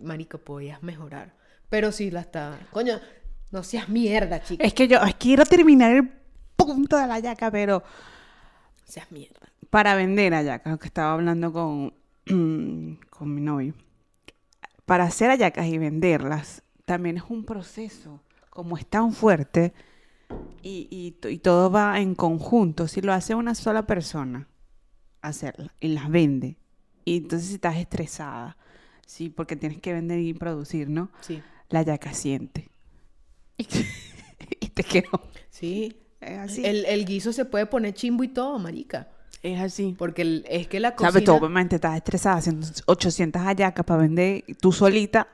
[0.00, 1.34] marico, podías mejorar.
[1.68, 2.58] Pero si la está...
[2.72, 2.98] Coño,
[3.50, 4.64] no seas mierda, chica.
[4.64, 6.08] Es que yo quiero terminar el
[6.56, 7.82] punto de la ayaca, pero...
[8.84, 9.52] Seas mierda.
[9.68, 11.94] para vender hallacas, que estaba hablando con,
[13.10, 13.74] con mi novio.
[14.84, 18.20] Para hacer hallacas y venderlas también es un proceso.
[18.50, 19.72] Como es tan fuerte
[20.62, 24.48] y, y to- y todo va en conjunto, si lo hace una sola persona,
[25.22, 26.56] hacerla y las vende.
[27.04, 28.56] Y entonces si estás estresada,
[29.06, 31.10] sí, porque tienes que vender y producir, ¿no?
[31.22, 31.42] Sí.
[31.68, 32.68] La yaca siente.
[34.60, 35.20] Y, te quedó.
[35.50, 35.96] Sí.
[36.20, 36.64] Es así.
[36.64, 39.08] El, el guiso se puede poner chimbo y todo, marica.
[39.42, 39.94] es así.
[39.96, 41.12] Porque el- es que la cocina...
[41.12, 41.24] ¿Sabes?
[41.24, 45.28] Tú obviamente estás estresada haciendo 800 hallacas para vender tú solita.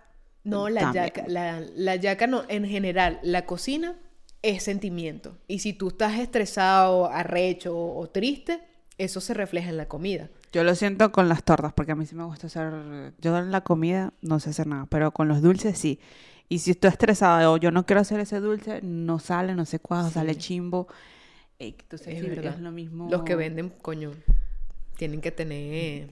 [0.47, 1.05] No, la También.
[1.07, 3.97] yaca, la, la yaca no, en general, la cocina
[4.43, 5.37] es sentimiento.
[5.49, 8.61] Y si tú estás estresado, arrecho o, o triste,
[8.99, 10.31] eso se refleja en la comida.
[10.53, 13.13] Yo lo siento con las tortas, porque a mí sí me gusta hacer.
[13.21, 15.99] Yo en la comida no sé hacer nada, pero con los dulces sí.
[16.49, 19.81] Y si estoy estresada o yo no quiero hacer ese dulce, no sale, no sé
[19.81, 20.41] cuándo, sale Sí.
[20.41, 20.87] chimbo.
[21.59, 22.55] Entonces Es sí, verdad.
[22.55, 23.09] es lo mismo.
[23.11, 24.13] Los que venden, coño,
[24.97, 26.09] tienen que tener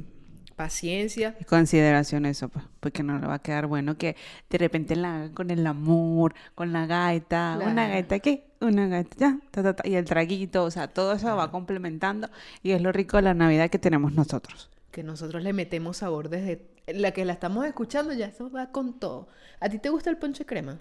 [0.54, 1.36] paciencia.
[1.40, 4.16] Y consideración eso, pues, porque no le va a quedar bueno que
[4.50, 9.16] de repente la hagan con el amor, con la gaita, una gaita qué, una gaita
[9.18, 12.28] ya, ta, ta, ta, y el traguito, o sea, todo eso va complementando
[12.62, 14.70] y es lo rico de la Navidad que tenemos nosotros.
[14.90, 18.98] que nosotros le metemos sabor desde la que la estamos escuchando, ya eso va con
[19.00, 19.28] todo.
[19.60, 20.78] ¿A ti te gusta el ponche crema?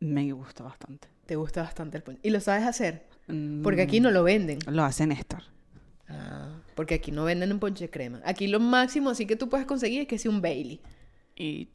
[0.00, 1.08] Me gusta bastante.
[1.26, 2.20] Te gusta bastante el ponche.
[2.22, 3.06] ¿Y lo sabes hacer?
[3.28, 4.58] Mm, Porque aquí no lo venden.
[4.66, 5.42] Lo hace Néstor.
[6.12, 8.20] Ah, porque aquí no venden un ponche crema.
[8.24, 10.80] Aquí lo máximo así que tú puedes conseguir es que sea un Bailey.
[11.36, 11.68] Y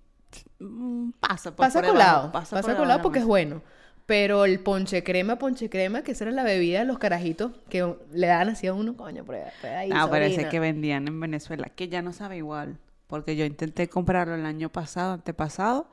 [0.60, 3.62] mm, pasa por Pasa por colado, pasa, por colado la porque es bueno.
[4.06, 7.94] Pero el ponche crema, ponche crema, que esa era la bebida de los carajitos que
[8.14, 11.70] le dan así a uno, coño, prueba, prueba ahí, Ah, parece que vendían en Venezuela,
[11.76, 12.78] que ya no sabe igual.
[13.08, 15.90] Porque yo intenté comprarlo el año pasado, antepasado,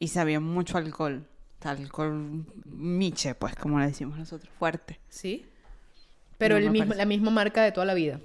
[0.00, 1.28] y sabía mucho alcohol.
[1.60, 5.00] Alcohol miche, pues, como le decimos nosotros, fuerte.
[5.08, 5.46] ¿Sí?
[6.38, 8.20] Pero No el mismo, la misma marca de toda la vida.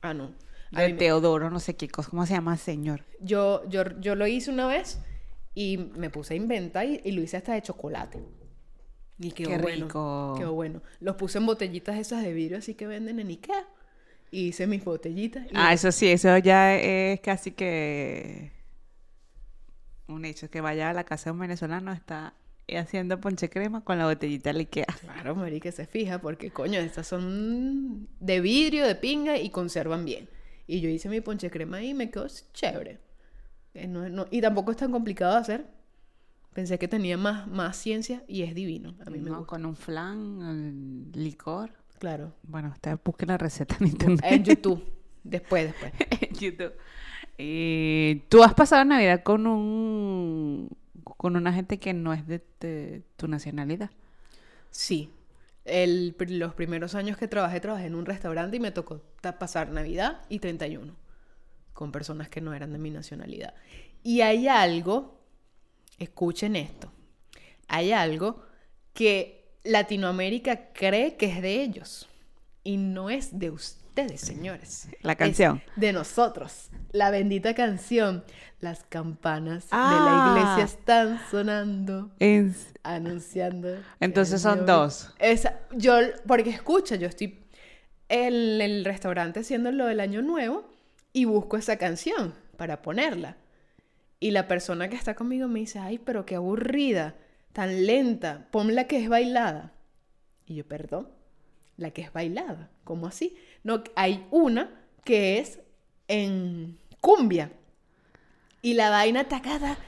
[0.00, 0.32] Ah, no.
[0.74, 3.04] A De me- Teodoro, no sé qué cosa, ¿cómo se llama, señor?
[3.20, 5.00] yo, yo, yo lo hice una vez
[5.54, 8.22] y me puse a inventar y, y lo hice hasta de chocolate.
[9.18, 9.84] Y quedó Qué bueno.
[9.86, 10.34] rico.
[10.38, 10.82] Quedó bueno.
[11.00, 13.66] Los puse en botellitas esas de vidrio así que venden en Ikea.
[14.30, 15.44] Y hice mis botellitas.
[15.46, 18.50] y- Ah, eso sí, eso ya es casi que
[20.08, 20.48] un hecho.
[20.50, 22.32] Que vaya a la casa de un venezolano, está
[22.68, 24.86] haciendo ponche crema con la botellita Ikea.
[25.00, 30.28] Claro, marica, se fija, porque coño, estas son de vidrio, de pinga y conservan bien.
[30.66, 32.98] Y yo hice mi ponche crema y me quedó chévere.
[33.74, 35.66] Eh, no- no- y tampoco es tan complicado de hacer.
[36.54, 38.94] Pensé que tenía más, más ciencia y es divino.
[39.06, 39.38] A mí me ¿no?
[39.38, 39.48] gusta.
[39.50, 41.70] Con un flan, el licor.
[41.98, 42.34] Claro.
[42.42, 44.20] Bueno, ustedes busquen la receta en internet.
[44.24, 44.82] En YouTube.
[45.24, 45.92] Después, después.
[46.20, 46.72] en YouTube.
[47.38, 50.68] Eh, ¿Tú has pasado Navidad con un
[51.04, 53.90] con una gente que no es de, tu nacionalidad?
[54.70, 55.10] Sí.
[55.64, 59.00] El, los primeros años que trabajé, trabajé en un restaurante y me tocó
[59.38, 60.94] pasar Navidad y 31
[61.72, 63.54] con personas que no eran de mi nacionalidad.
[64.02, 65.20] Y hay algo,
[65.98, 66.90] escuchen esto,
[67.68, 68.42] hay algo
[68.92, 72.08] que Latinoamérica cree que es de ellos
[72.64, 73.81] y no es de ustedes,
[74.16, 74.88] señores.
[75.02, 75.62] La Es canción.
[75.76, 76.70] de nosotros.
[76.92, 78.24] La bendita canción.
[78.60, 80.32] Las campanas de Ah.
[80.34, 82.10] la iglesia están sonando
[82.84, 83.76] anunciando.
[84.00, 85.12] Entonces son dos.
[85.18, 85.94] Esa, yo,
[86.26, 87.38] porque escucha, yo estoy
[88.08, 90.70] en el restaurante haciendo lo del año nuevo
[91.12, 93.36] y busco esa canción para ponerla.
[94.20, 97.16] Y la persona que está conmigo me dice, ay, pero qué aburrida,
[97.52, 99.72] tan lenta, ponla que es bailada.
[100.46, 101.08] Y yo, perdón,
[101.76, 103.36] la que es bailada, ¿cómo así?
[103.62, 104.70] No, hay una
[105.04, 105.60] que es
[106.08, 107.50] en cumbia.
[108.60, 109.78] Y la vaina tacada.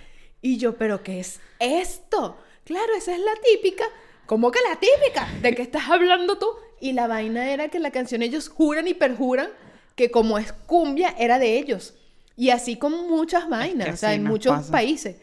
[0.43, 2.37] Y yo, ¿pero qué es esto?
[2.64, 3.85] Claro, esa es la típica.
[4.27, 5.29] ¿Cómo que la típica?
[5.43, 6.47] ¿De qué estás hablando tú?
[6.81, 9.49] Y la vaina era que la canción ellos juran y perjuran
[9.95, 11.95] que como es cumbia era de ellos.
[12.37, 14.72] Y así con muchas vainas, o sea, en muchos pasa.
[14.72, 15.16] países.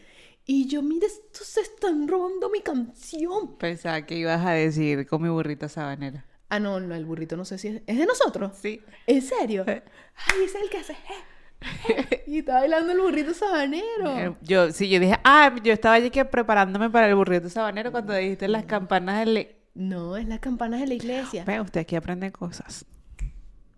[0.46, 3.56] Y yo, mira, estos se están robando mi canción.
[3.58, 6.24] Pensaba que ibas a decir con mi burrito sabanera.
[6.54, 8.52] Ah, no, no, el burrito no sé si es, ¿es de nosotros.
[8.60, 8.82] Sí.
[9.06, 9.64] ¿En serio?
[9.66, 10.92] Ay, ese es el que hace.
[10.92, 14.18] eh, eh, y está bailando el burrito sabanero.
[14.18, 17.90] Eh, Yo, sí, yo dije, ah, yo estaba allí que preparándome para el burrito sabanero
[17.90, 19.34] cuando dijiste las campanas del...
[19.34, 21.44] le- No, es las campanas de la iglesia.
[21.44, 22.84] Ve, usted aquí aprende cosas.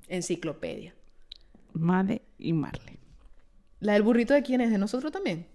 [0.09, 0.95] Enciclopedia.
[1.73, 2.99] Male y Marle.
[3.81, 4.71] ¿La del burrito de quién es?
[4.71, 5.47] ¿De nosotros también?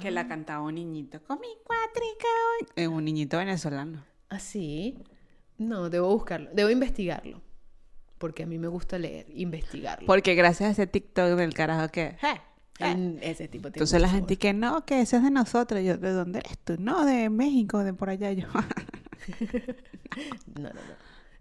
[0.00, 1.22] Que la cantaba un niñito.
[1.24, 2.26] Con mi cuatrica
[2.60, 2.66] hoy.
[2.76, 4.04] Eh, un niñito venezolano.
[4.30, 4.98] ¿Ah, sí?
[5.68, 6.50] No, debo buscarlo.
[6.52, 7.40] Debo investigarlo.
[8.18, 10.06] Porque a mí me gusta leer, investigarlo.
[10.06, 12.16] Porque gracias a ese TikTok del carajo que...
[12.78, 15.82] En ese tipo de Entonces la gente que no, que ese es de nosotros.
[15.84, 16.76] Yo, ¿de dónde eres tú?
[16.80, 18.32] No, de México, de por allá.
[18.32, 18.46] Yo,
[20.54, 20.80] No, no, no.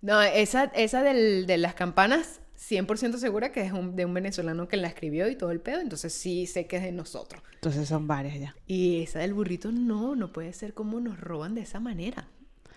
[0.01, 4.67] No, esa, esa del- de las campanas, 100% segura que es un- de un venezolano
[4.67, 5.79] que la escribió y todo el pedo.
[5.79, 7.41] Entonces sí sé que es de nosotros.
[7.55, 8.55] entonces son varias ya.
[8.67, 12.27] Y esa del burrito, no, no puede ser como nos roban de esa manera.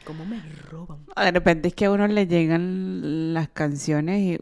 [0.05, 0.41] ¿Cómo me
[0.71, 1.07] roban?
[1.17, 4.39] De repente es que a uno le llegan las canciones y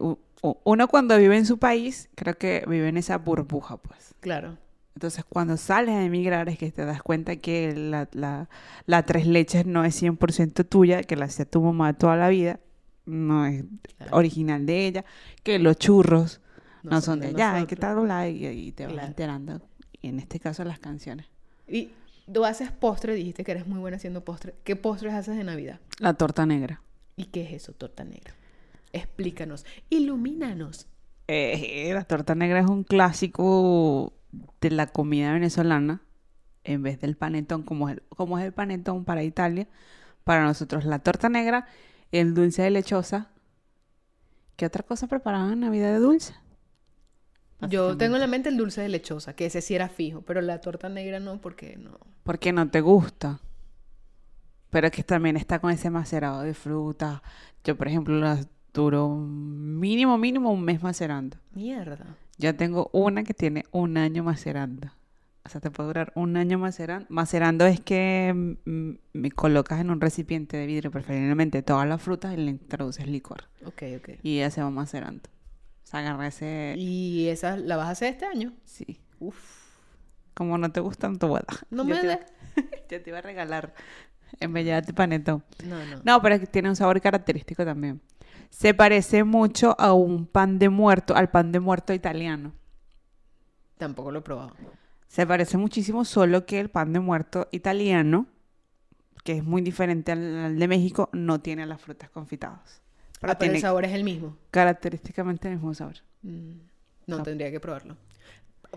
[0.64, 4.14] uno cuando vive en su país, creo que vive en esa burbuja, pues.
[4.20, 4.58] Claro.
[4.94, 8.48] Entonces cuando sales a emigrar es que te das cuenta que la, la,
[8.86, 12.60] la tres leches no es 100% tuya, que la hacía tu mamá toda la vida,
[13.06, 13.64] no es
[13.96, 14.16] Claro.
[14.16, 15.04] original de ella,
[15.42, 16.40] que los churros
[16.82, 17.98] no, No son de de allá, y que tal,
[18.28, 19.08] y, y te vas Claro.
[19.08, 19.60] enterando.
[20.00, 21.26] Y en este caso las canciones.
[21.68, 21.92] Y
[22.30, 24.54] tú haces postre, dijiste que eres muy buena haciendo postre.
[24.64, 25.80] ¿Qué postres haces de Navidad?
[25.98, 26.82] La torta negra.
[27.16, 28.34] ¿Y qué es eso, torta negra?
[28.92, 30.86] Explícanos, ilumínanos.
[31.28, 34.12] Eh, la torta negra es un clásico
[34.60, 36.02] de la comida venezolana.
[36.64, 39.66] En vez del panetón, como es el, como es el panetón para Italia,
[40.22, 41.66] para nosotros la torta negra,
[42.12, 43.30] el dulce de lechosa.
[44.56, 46.34] ¿Qué otra cosa preparaban en Navidad de dulce?
[47.68, 50.40] Yo tengo en la mente el dulce de lechosa, que ese sí era fijo, pero
[50.40, 51.98] la torta negra no, porque no.
[52.22, 53.40] Porque no te gusta.
[54.70, 57.22] Pero es que también está con ese macerado de fruta.
[57.62, 61.36] Yo, por ejemplo, las duro mínimo, mínimo un mes macerando.
[61.52, 62.16] Mierda.
[62.38, 64.88] Yo tengo una que tiene un año macerando.
[65.44, 67.06] O sea, te puede durar un año macerando.
[67.08, 68.32] Macerando es que
[68.64, 73.06] mm, me colocas en un recipiente de vidrio, preferiblemente todas las frutas, y le introduces
[73.06, 73.44] licor.
[73.64, 74.08] Ok, ok.
[74.22, 75.28] Y ya se va macerando.
[75.92, 76.74] Agarra ese...
[76.78, 78.52] ¿Y esa la vas a hacer este año?
[78.64, 79.00] Sí.
[79.20, 79.36] Uf.
[80.34, 81.44] Como no te gustan, tu boda.
[81.70, 82.18] No Yo me te- des.
[82.88, 83.74] Yo te iba a regalar
[84.40, 85.44] en vez de panetón.
[85.64, 86.00] No, no.
[86.04, 88.00] No, pero es que tiene un sabor característico también.
[88.50, 92.52] Se parece mucho a un pan de muerto, al pan de muerto italiano.
[93.78, 94.54] Tampoco lo he probado.
[95.08, 98.26] Se parece muchísimo, solo que el pan de muerto italiano,
[99.24, 102.81] que es muy diferente al, al de México, no tiene las frutas confitadas.
[103.22, 104.36] Pero ah, pero el sabor es el mismo.
[104.50, 105.94] característicamente el mismo sabor.
[106.22, 106.58] Mm,
[107.06, 107.22] No, No.
[107.22, 107.96] tendría que probarlo.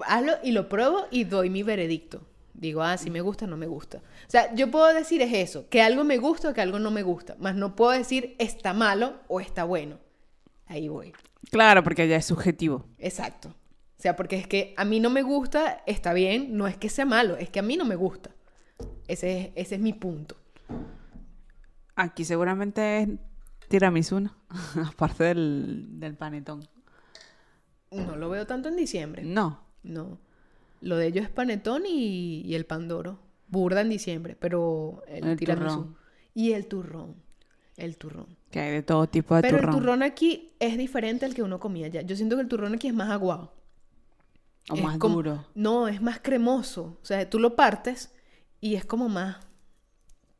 [0.06, 2.26] Hazlo y lo pruebo y doy mi veredicto.
[2.54, 3.98] Digo, ah, si me gusta, no me gusta.
[3.98, 6.89] O sea, yo puedo decir es eso, que algo me gusta o que algo no
[6.89, 9.98] me gusta, más no puedo decir está malo o está bueno.
[10.68, 11.12] Ahí voy.
[11.52, 12.86] Claro, porque ya es subjetivo.
[12.98, 13.50] Exacto.
[13.50, 16.89] O sea, porque es que a mí no me gusta, está bien, no es que
[16.89, 18.30] sea malo, es que a mí no me gusta.
[19.08, 20.36] Ese es, ese es mi punto.
[21.96, 23.10] Aquí seguramente es
[23.68, 24.36] tiramisú, ¿no?
[24.88, 26.68] aparte del, del panetón.
[27.91, 29.24] No lo veo tanto en diciembre.
[29.24, 29.61] No.
[29.84, 30.20] No.
[30.82, 33.20] Lo de ellos es panetón y, y el pandoro.
[33.47, 35.76] Burda en diciembre, pero el, El tiramisú.
[35.78, 35.97] turrón.
[36.34, 37.16] Y el turrón.
[37.78, 38.28] El turrón.
[38.51, 39.74] Que hay de todo tipo de pero turrón.
[39.76, 42.01] el turrón aquí es diferente al que uno comía allá.
[42.01, 43.53] Yo siento que el turrón aquí es más aguado.
[44.70, 45.45] O Es más como- duro.
[45.53, 46.97] No, es más cremoso.
[47.01, 48.11] O sea, tú lo partes
[48.59, 49.38] y es como más,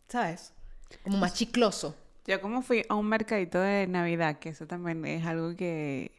[0.10, 0.54] ¿sabes?
[1.04, 1.96] Como más chicloso.
[2.28, 6.12] Yo como fui a un mercadito de Navidad, que eso también es algo que,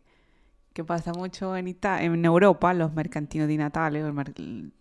[0.73, 4.35] que pasa mucho en, Ita- en Europa, los mercantinos di Natale, o el mer-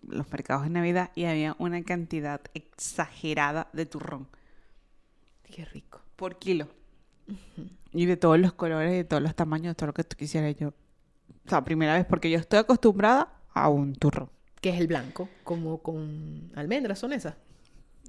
[0.07, 4.27] los mercados de Navidad, y había una cantidad exagerada de turrón
[5.43, 6.01] Qué rico.
[6.15, 6.67] por kilo.
[7.91, 10.69] Y de todos los colores, de todos los tamaños, todo lo que tú quisieras yo.
[10.69, 14.29] O sea, primera vez, porque yo estoy acostumbrada a un turrón.
[14.61, 17.35] Que es el blanco, como con almendras, son esas.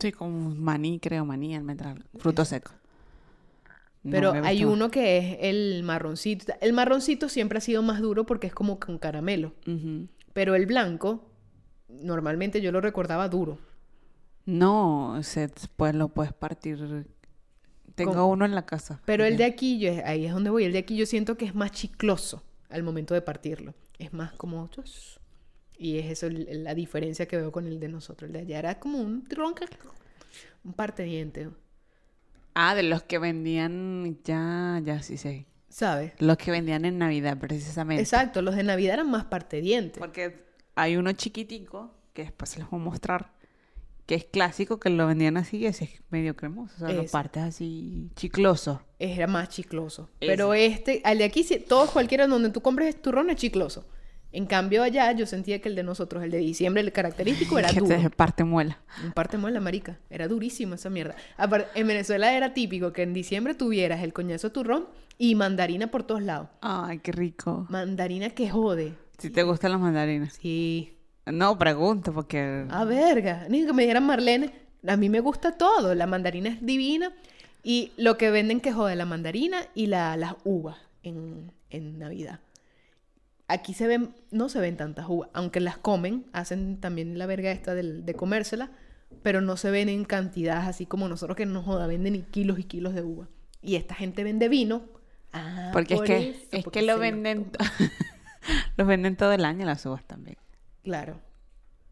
[0.01, 2.73] Sí, con maní, creo, maní, almendra, fruto seco.
[4.11, 6.53] Pero hay uno que es el marroncito.
[6.61, 9.55] El marroncito siempre ha sido más duro porque es como con caramelo.
[10.33, 11.31] Pero el blanco,
[11.89, 13.59] normalmente yo lo recordaba duro.
[14.45, 17.07] No, se, pues lo puedes partir.
[17.95, 19.01] Tengo uno en la casa.
[19.05, 20.65] Pero el de aquí, yo, ahí es donde voy.
[20.65, 23.75] El de aquí yo siento que es más chicloso al momento de partirlo.
[23.99, 24.69] Es más como...
[25.79, 28.29] Y es eso la diferencia que veo con el de nosotros.
[28.29, 29.67] El de allá era como un tronca,
[30.65, 31.51] un parte diente,
[32.59, 34.19] Ah, de los que vendían.
[34.25, 35.47] Ya, ya sí sé.
[35.77, 36.13] ¿sabes?
[36.21, 38.03] Los que vendían en Navidad, precisamente.
[38.03, 39.99] Exacto, los de Navidad eran más parte diente.
[39.99, 43.33] Porque hay uno chiquitico, que después se los voy a mostrar,
[44.07, 46.73] que es clásico, que lo vendían así y ese es medio cremoso.
[46.77, 48.81] O sea, lo partes así chicloso.
[48.99, 50.09] Era más chicloso.
[50.19, 50.33] Ese.
[50.33, 53.87] Pero este, al de aquí, todos cualquiera donde tú compres turrón es chicloso.
[54.37, 57.71] En cambio allá yo sentía que el de nosotros, el de diciembre, el característico era
[57.71, 57.97] que duro.
[57.97, 58.79] te parte muela.
[59.05, 59.99] Un parte muela, marica.
[60.11, 61.15] Era durísima esa mierda.
[61.75, 66.23] En Venezuela era típico que en diciembre tuvieras el coñazo turrón y mandarina por todos
[66.23, 66.49] lados.
[66.61, 67.67] Ay, qué rico.
[67.71, 68.93] Mandarina que jode.
[69.17, 70.35] Si te gustan las mandarinas.
[70.35, 70.93] Sí.
[71.25, 72.67] No, pregunto, porque.
[72.69, 73.47] Ah, verga.
[73.49, 74.53] Ni que me dijeran Marlene.
[74.87, 75.95] A mí me gusta todo.
[75.95, 77.11] La mandarina es divina.
[77.63, 82.41] Y lo que venden que jode, la mandarina y la- las uvas en, en Navidad.
[83.49, 87.53] Aquí se ven, no se ven tantas uvas, aunque las comen, hacen también la verga
[87.53, 88.73] esta del- de, comérsela,
[89.23, 92.59] pero no se ven en cantidades así como nosotros que nos joda, venden y kilos
[92.59, 93.29] y kilos de uva.
[93.63, 94.83] Y esta gente vende vino.
[95.33, 97.51] Ah, Porque es que, eso, es porque que lo venden,
[98.77, 100.37] los venden todo el año las uvas también.
[100.83, 101.21] Claro.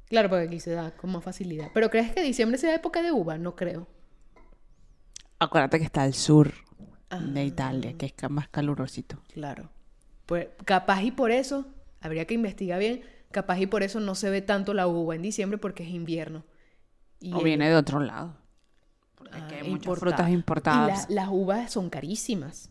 [0.08, 1.68] Claro, porque aquí se da con más facilidad.
[1.72, 3.38] ¿Pero crees que diciembre sea época de uva?
[3.38, 3.86] No creo.
[5.38, 6.52] Acuérdate que está al sur
[7.10, 7.18] Ah.
[7.18, 9.22] de Italia, que es más calurosito.
[9.32, 9.70] Claro.
[10.26, 11.66] Pues, capaz y por eso,
[12.00, 15.22] habría que investigar bien, capaz y por eso no se ve tanto la uva en
[15.22, 16.44] diciembre porque es invierno.
[17.20, 18.36] Y o el- viene de otro lado.
[19.16, 21.08] Porque ah, hay muchas frutas Y importadas.
[21.10, 22.70] la- las uvas son carísimas.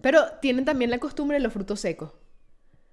[0.00, 2.12] Pero tienen también la costumbre de los frutos secos.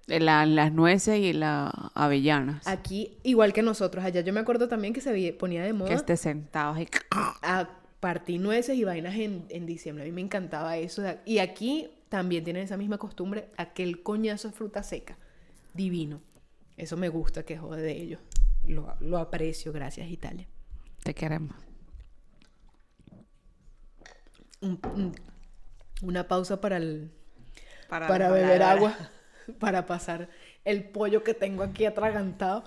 [0.06, 2.66] La- las nueces y las avellanas.
[2.66, 5.92] Aquí, igual que nosotros, allá yo me acuerdo también que se ponía de Que moda
[5.94, 6.88] estés sentados y...
[7.10, 7.68] a
[8.00, 10.02] partir nueces y vainas en, en diciembre.
[10.04, 11.02] A mí me encantaba eso.
[11.24, 15.16] Y aquí también tienen esa misma costumbre, aquel coñazo de fruta seca.
[15.72, 16.20] Divino.
[16.76, 18.20] Eso me gusta que jode de ellos.
[18.66, 20.46] Lo, lo aprecio, gracias Italia.
[21.02, 21.56] Te queremos.
[24.60, 25.14] Un- un-
[26.02, 27.10] una pausa para el,
[27.88, 28.94] Para, beber agua,
[29.58, 30.28] para pasar
[30.66, 32.62] el pollo que tengo aquí atragantado.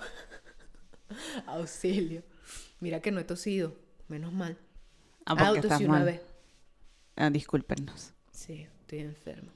[1.46, 2.24] Auxilio.
[2.80, 3.76] Mira que no he tosido,
[4.08, 4.58] menos mal.
[5.24, 6.04] Ah, porque estás una mal.
[6.04, 6.20] vez.
[7.14, 8.12] Ah, discúlpenos.
[8.32, 9.52] Sí, estoy enferma.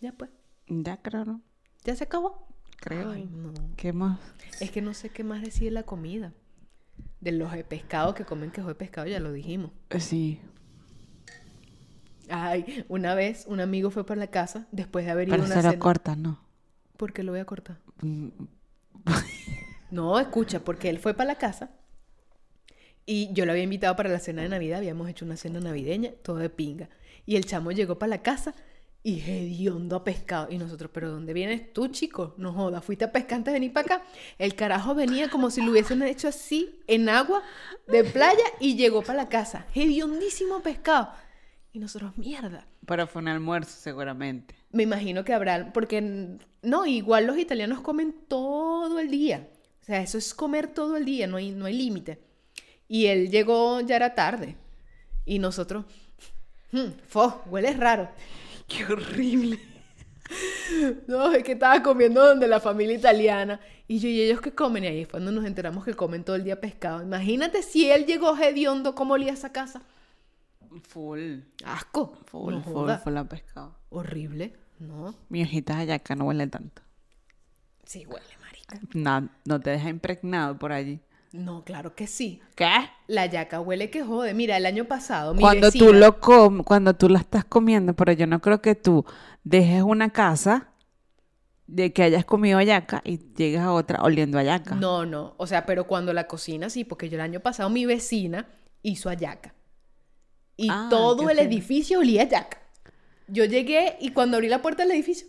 [0.00, 0.30] Ya pues,
[0.66, 1.42] Ya creo, ¿no?
[1.84, 2.46] ya se acabó.
[2.78, 3.10] Creo.
[3.10, 3.52] Ay, no.
[3.76, 4.18] ¿Qué más?
[4.60, 6.32] Es que no sé qué más decir de la comida.
[7.20, 9.70] De los de pescado que comen quejo de pescado, ya lo dijimos.
[9.90, 10.40] Eh, Sí.
[12.30, 15.48] Ay, una vez un amigo fue para la casa después de haber ido a una
[15.48, 15.78] se lo cena.
[15.80, 16.40] cortas, ¿no?
[16.96, 17.78] ¿Por qué lo voy a cortar?
[18.02, 18.28] Mm,
[19.90, 21.70] No, escucha, porque él fue para la casa
[23.06, 26.12] y yo lo había invitado para la cena de Navidad, habíamos hecho una cena navideña,
[26.22, 26.88] todo de pinga.
[27.26, 28.54] Y el chamo llegó para la casa
[29.02, 30.48] y hediondo a pescado.
[30.50, 32.34] Y nosotros, ¿pero dónde vienes tú, chico?
[32.36, 34.04] No jodas, fuiste a pescar antes de venir para acá.
[34.38, 37.42] El carajo venía como si lo hubiesen hecho así, en agua,
[37.88, 39.66] de playa, y llegó para la casa.
[39.74, 41.10] Hediondísimo pescado.
[41.72, 42.66] Y nosotros, mierda.
[42.86, 44.54] Pero fue un almuerzo, seguramente.
[44.72, 49.48] Me imagino que habrá, porque no, igual los italianos comen todo el día.
[49.80, 52.18] O sea, eso es comer todo el día, no hay, no hay límite.
[52.92, 54.56] Y él llegó, ya era tarde.
[55.24, 55.84] Y nosotros,
[56.72, 58.10] "Hmm, fo, huele raro.
[58.66, 59.60] ¡Qué horrible!
[61.08, 63.58] No, es que estaba comiendo donde la familia italiana.
[63.88, 64.84] Y yo, ¿y ellos qué comen?
[64.84, 67.02] Y ahí es cuando nos enteramos que comen todo el día pescado.
[67.02, 69.82] Imagínate si él llegó hediondo, ¿cómo olía esa casa?
[70.84, 71.40] Full.
[71.64, 72.16] Asco.
[72.26, 73.74] Full, No full, full a pescado.
[73.88, 74.54] Horrible.
[74.78, 75.16] No.
[75.28, 76.80] Mi hojita de yaca no huele tanto.
[77.84, 78.78] Sí, huele, marica.
[78.94, 81.00] No, no te deja impregnado por allí.
[81.32, 82.40] No, claro que sí.
[82.56, 82.68] ¿Qué?
[83.06, 84.34] La yaca huele que jode.
[84.34, 88.12] Mira, el año pasado, mi Cuando tú lo com cuando tú la estás comiendo, pero
[88.12, 89.04] yo no creo que tú
[89.44, 90.68] dejes una casa
[91.68, 94.74] de que hayas comido yaca y llegas a otra oliendo a yaca.
[94.74, 95.34] No, no.
[95.36, 98.48] O sea, pero cuando la cocina, sí, porque yo el año pasado mi vecina
[98.82, 99.54] hizo ayaca.
[100.56, 102.58] Y Ah, todo el edificio olía a yaca.
[103.28, 105.28] Yo llegué y cuando abrí la puerta del edificio,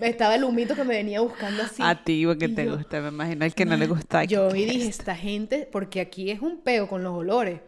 [0.00, 1.82] estaba el humito que me venía buscando así.
[1.84, 4.24] A ti, porque te yo, gusta, me imagino el que no le gusta.
[4.24, 7.60] Yo ¿qué vi y dije, esta gente, porque aquí es un peo con los olores.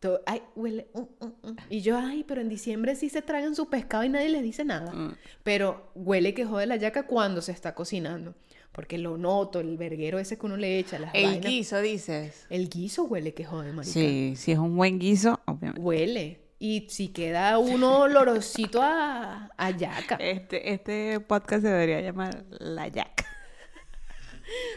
[0.00, 0.88] Todo, ay, huele.
[0.92, 1.56] mm, mm, mm.
[1.70, 4.62] Y yo, ay, pero en diciembre sí se tragan su pescado y nadie les dice
[4.64, 4.92] nada.
[4.92, 5.16] Mm.
[5.42, 8.34] Pero huele que jode la yaca cuando se está cocinando.
[8.72, 11.46] Porque lo noto, el verguero ese que uno le echa, las El vainas.
[11.50, 12.44] guiso, dices.
[12.50, 13.92] El guiso huele que jode, marica.
[13.94, 15.80] Sí, si es un buen guiso, obviamente.
[15.80, 16.40] Huele.
[16.58, 20.16] Y si queda uno olorosito a, a yaca.
[20.16, 23.24] Este, este podcast se debería llamar La Yaca.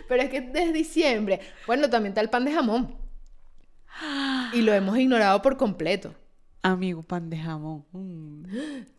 [0.07, 1.39] Pero es que desde diciembre.
[1.65, 2.95] Bueno, también está el pan de jamón.
[4.53, 6.13] Y lo hemos ignorado por completo.
[6.63, 7.85] Amigo, pan de jamón.
[7.91, 8.43] Mm,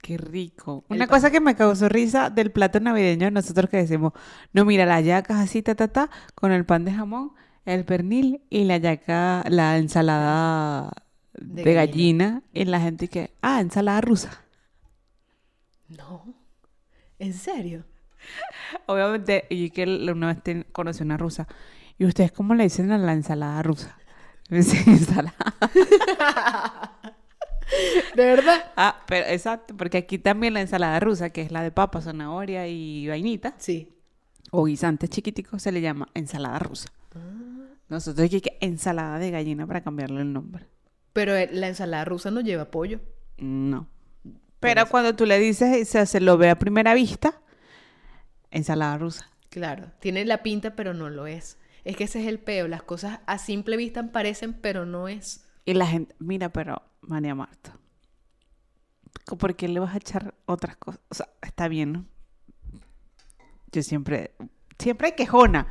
[0.00, 0.84] qué rico.
[0.88, 4.12] El Una pan- cosa que me causó risa del plato navideño de nosotros que decimos,
[4.52, 7.32] no, mira, la yaca es así, ta, ta, ta, con el pan de jamón,
[7.66, 10.90] el pernil y la yaca, la ensalada
[11.40, 12.42] de, De gallina.
[12.52, 14.44] Y la gente que, ah, ensalada rusa.
[15.88, 16.34] No.
[17.18, 17.84] ¿En serio?
[18.86, 21.46] Obviamente, y que una vez ten- conocí una rusa.
[21.98, 23.96] ¿Y ustedes cómo le dicen a la ensalada rusa?
[24.50, 25.34] Me dicen ensalada.
[28.14, 28.72] ¿De verdad?
[28.76, 32.66] Ah, pero exacto, porque aquí también la ensalada rusa, que es la de papa, zanahoria
[32.66, 33.92] y vainita, Sí.
[34.50, 36.88] o guisantes chiquiticos, se le llama ensalada rusa.
[37.90, 40.66] Nosotros aquí que ensalada de gallina para cambiarle el nombre.
[41.12, 43.00] Pero eh, la ensalada rusa no lleva pollo.
[43.38, 43.88] No.
[44.60, 47.40] Pero cuando tú le dices, se, se lo ve a primera vista,
[48.50, 49.30] ensalada rusa.
[49.50, 49.92] Claro.
[50.00, 51.58] Tiene la pinta, pero no lo es.
[51.84, 52.68] Es que ese es el peo.
[52.68, 55.46] Las cosas a simple vista parecen, pero no es.
[55.64, 57.78] Y la gente, mira, pero María Marta,
[59.38, 61.00] ¿por qué le vas a echar otras cosas?
[61.08, 62.04] O sea, está bien, ¿no?
[63.72, 64.32] Yo siempre,
[64.78, 65.68] siempre quejona.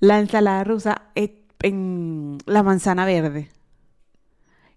[0.00, 1.30] La ensalada rusa es
[1.62, 3.50] en la manzana verde.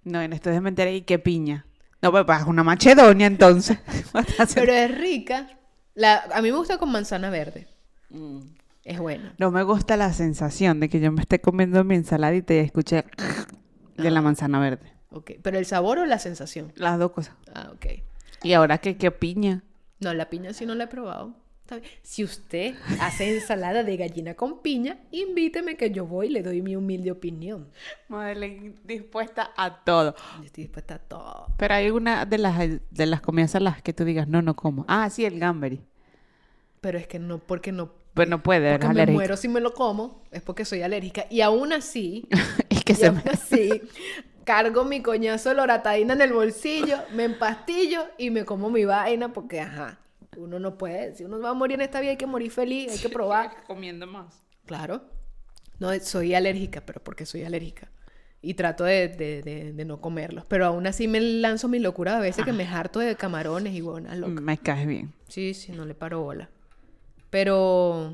[0.03, 1.65] No, en esto de meter ahí que piña.
[2.01, 3.77] No, pues es una macedonia entonces.
[4.55, 5.49] Pero es rica.
[5.93, 7.67] La, a mí me gusta con manzana verde.
[8.09, 8.39] Mm.
[8.83, 9.35] Es buena.
[9.37, 13.05] No me gusta la sensación de que yo me esté comiendo mi ensaladita y escuché
[13.95, 14.91] de la manzana verde.
[15.11, 15.33] Ok.
[15.43, 16.71] ¿Pero el sabor o la sensación?
[16.75, 17.35] Las dos cosas.
[17.53, 17.85] Ah, ok.
[18.41, 19.63] Y ahora que, que piña.
[19.99, 21.35] No, la piña sí no la he probado.
[21.71, 21.99] Está bien.
[22.01, 26.61] Si usted hace ensalada de gallina con piña, invíteme que yo voy y le doy
[26.61, 27.69] mi humilde opinión.
[28.09, 30.13] Madeleine dispuesta a todo.
[30.39, 31.47] Yo estoy dispuesta a todo.
[31.57, 34.83] Pero hay una de las, de las comidas saladas que tú digas, no, no como.
[34.89, 35.81] Ah, sí, el gamberi.
[36.81, 37.93] Pero es que no, porque no.
[38.15, 39.13] Pero no puede, Porque me alérgica.
[39.13, 41.25] muero si me lo como, es porque soy alérgica.
[41.29, 42.27] Y aún así,
[42.69, 43.31] es que y se aún me...
[43.31, 43.81] así,
[44.43, 49.31] cargo mi coñazo de loratadina en el bolsillo, me empastillo y me como mi vaina
[49.31, 49.99] porque, ajá,
[50.37, 52.91] uno no puede, si uno va a morir en esta vida hay que morir feliz,
[52.91, 53.63] hay que probar.
[53.67, 54.43] Comiendo más.
[54.65, 55.01] Claro.
[55.79, 57.89] No, soy alérgica, pero porque soy alérgica.
[58.43, 60.45] Y trato de, de- de- de no comerlos.
[60.47, 63.81] Pero aún así me lanzo mi locura a veces que me harto de camarones y
[63.81, 64.41] buenas locas.
[64.41, 65.13] Me caes bien.
[65.27, 66.49] Sí, sí, no le paro bola.
[67.29, 68.13] Pero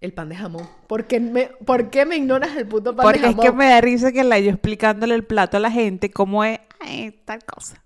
[0.00, 0.68] el pan de jamón.
[0.86, 3.46] ¿Por qué me, por qué me ignoras el puto pan Porque de es jamón?
[3.46, 6.60] que me da risa que la yo explicándole el plato a la gente cómo es
[6.80, 7.82] ay, tal cosa.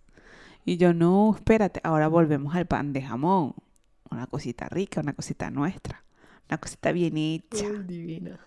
[0.68, 3.54] Y yo, no, espérate, ahora volvemos al pan de jamón.
[4.10, 6.02] Una cosita rica, una cosita nuestra.
[6.48, 7.70] Una cosita bien hecha.
[7.70, 8.40] Divina.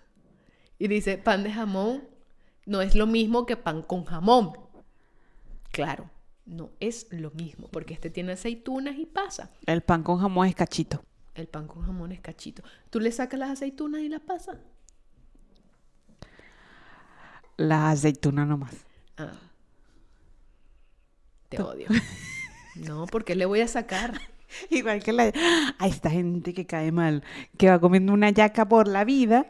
[0.78, 2.04] Y dice, pan de jamón
[2.66, 4.52] no es lo mismo que pan con jamón.
[5.72, 6.10] Claro,
[6.46, 9.52] no es lo mismo, porque este tiene aceitunas y pasa.
[9.66, 11.02] El pan con jamón es cachito.
[11.36, 12.64] El pan con jamón es cachito.
[12.90, 14.58] ¿Tú le sacas las aceitunas y las pasas?
[17.56, 18.76] La aceituna nomás.
[19.16, 19.32] Ah.
[21.50, 21.88] Te odio.
[22.76, 24.20] No, porque le voy a sacar.
[24.70, 25.32] Igual que la...
[25.78, 27.24] a esta gente que cae mal,
[27.58, 29.48] que va comiendo una yaca por la vida,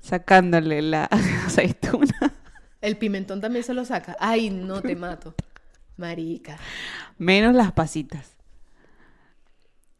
[0.00, 1.04] sacándole la
[1.46, 2.34] aceituna.
[2.80, 4.16] El pimentón también se lo saca.
[4.18, 5.34] Ay, no te mato.
[5.96, 6.56] Marica.
[7.18, 8.36] Menos las pasitas.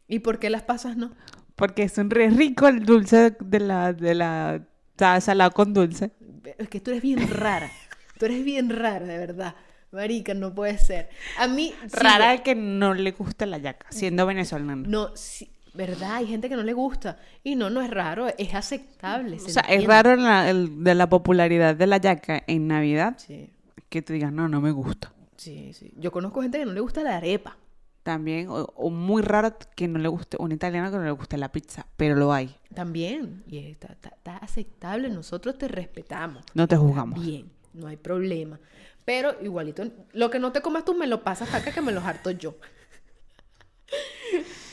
[0.07, 1.11] ¿Y por qué las pasas no?
[1.55, 4.63] Porque es un re rico el dulce de la, de la
[4.97, 6.11] sa- salado con dulce.
[6.57, 7.69] Es que tú eres bien rara.
[8.17, 9.55] Tú eres bien rara, de verdad.
[9.91, 11.09] Marica, no puede ser.
[11.37, 11.73] A mí...
[11.91, 14.83] Rara que no le gusta la yaca, siendo venezolano.
[14.87, 16.15] No, sí, ¿verdad?
[16.15, 17.17] Hay gente que no le gusta.
[17.43, 19.35] Y no, no es raro, es aceptable.
[19.35, 23.15] o se sea, es raro la- el- de la popularidad de la yaca en Navidad
[23.17, 23.49] Sí,
[23.89, 25.11] que tú digas, no, no me gusta.
[25.35, 25.91] sí, sí.
[25.97, 27.57] Yo conozco gente que no le gusta la arepa.
[28.03, 31.37] También, o, o muy raro que no le guste, un italiano que no le guste
[31.37, 32.55] la pizza, pero lo hay.
[32.73, 33.43] También.
[33.47, 35.09] Y está, está- está aceptable.
[35.09, 36.43] Nosotros te respetamos.
[36.55, 37.23] No te juzgamos.
[37.23, 38.59] Bien, no hay problema.
[39.05, 39.83] Pero igualito,
[40.13, 42.55] lo que no te comas tú me lo pasas acá que me lo harto yo.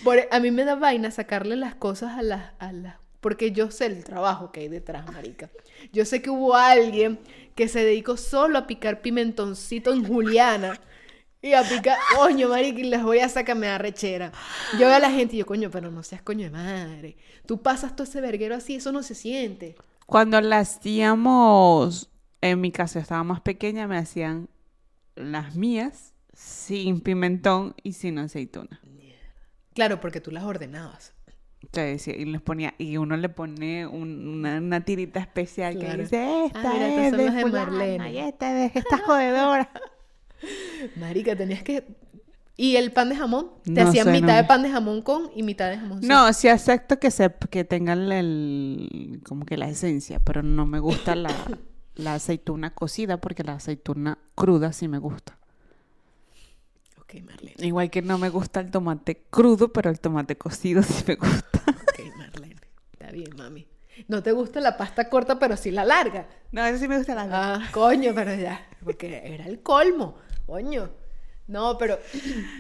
[0.05, 2.97] Por- a mí me da vaina sacarle las cosas a las, a las...
[3.21, 5.51] Porque yo sé el trabajo que hay detrás, marica.
[5.93, 7.19] Yo sé que hubo alguien
[7.57, 10.79] que se dedicó solo a picar pimentoncito en Juliana.
[11.43, 14.33] Y a picar, coño, marica, y les voy a sacar, me da rechera.
[14.73, 17.17] Yo veo a la gente y yo, coño, pero no seas coño de madre.
[17.47, 19.77] Tú pasas todo ese verguero así, eso no se siente.
[20.07, 22.09] Cuando la hacíamos,
[22.41, 24.49] en mi casa estaba más pequeña, me hacían
[25.17, 28.81] las mías sin pimentón y sin aceituna.
[29.75, 31.15] Claro, porque tú las ordenabas.
[31.73, 35.97] Sea, decía- y les ponía, y uno le pone un- una, una tirita especial Claro.
[35.97, 38.13] que dice, esta Ah, mira, es de Marlene".
[38.13, 39.71] y esta es esta jodedora.
[40.97, 41.85] Marica, tenías que...
[42.57, 43.51] ¿Y el pan de jamón?
[43.63, 44.37] Te No hacían sé, mitad no.
[44.37, 46.09] de pan de jamón con y mitad de jamón sin.
[46.09, 50.81] No, sí acepto que se, que tengan el, como que la esencia, pero no me
[50.81, 51.29] gusta la,
[51.99, 55.37] la aceituna cocida porque la aceituna cruda sí me gusta.
[57.01, 57.55] Ok, Marlene.
[57.67, 61.45] Igual que no me gusta el tomate crudo, pero el tomate cocido sí me gusta.
[61.69, 62.57] Ok, Marlene.
[62.93, 63.67] Está bien, mami.
[64.07, 66.29] No te gusta la pasta corta, pero sí la larga.
[66.53, 68.65] No, eso sí me gusta la Ah, coño, pero ya.
[68.85, 70.17] Porque era el colmo.
[70.47, 70.91] Coño.
[71.49, 71.99] No, pero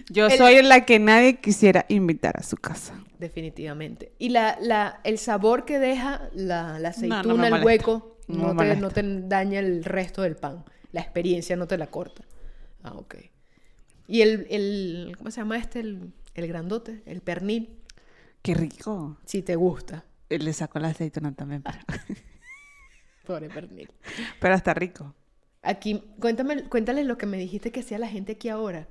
[0.08, 2.94] Yo el- soy la que nadie quisiera invitar a su casa.
[3.18, 4.12] Definitivamente.
[4.18, 7.64] Y la, la, el sabor que deja la, la No, no aceituna, el molesta.
[7.66, 10.64] hueco, No te, no te daña el resto del pan.
[10.92, 12.24] La experiencia no te la corta.
[12.82, 13.16] Ah, ok.
[14.06, 15.80] Y el, el ¿cómo se llama este?
[15.80, 17.68] El, el grandote, el pernil,
[18.42, 19.18] Qué rico.
[19.24, 20.04] si te gusta.
[20.30, 21.78] Y Le saco la aceituna también, pero,
[23.26, 23.90] Pobre pernil.
[24.40, 25.14] pero está rico.
[25.62, 28.88] Aquí, cuéntame, cuéntales lo que me dijiste que hacía la gente aquí ahora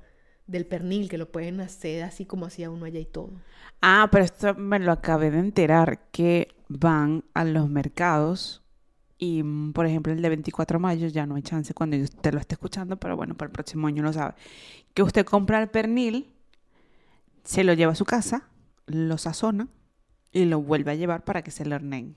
[0.48, 3.30] del pernil, que lo pueden hacer así como hacía uno allá y todo.
[3.80, 8.62] Ah, pero esto me lo acabé de enterar, que van a los mercados
[9.18, 12.32] y, mm, por ejemplo, el de 24 de mayo ya no hay chance cuando usted
[12.32, 14.34] lo esté escuchando, pero bueno, para el próximo año lo sabe.
[14.94, 16.32] Que usted compra el pernil,
[17.44, 18.48] se lo lleva a su casa,
[18.86, 19.68] lo sazona
[20.32, 22.16] y lo vuelve a llevar para que se le horneen.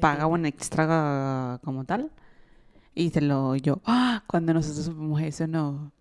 [0.00, 2.10] Paga un extra como tal
[2.94, 3.80] y se lo yo.
[3.84, 4.24] ¡Ah!
[4.26, 5.92] Cuando nosotros supimos eso, no.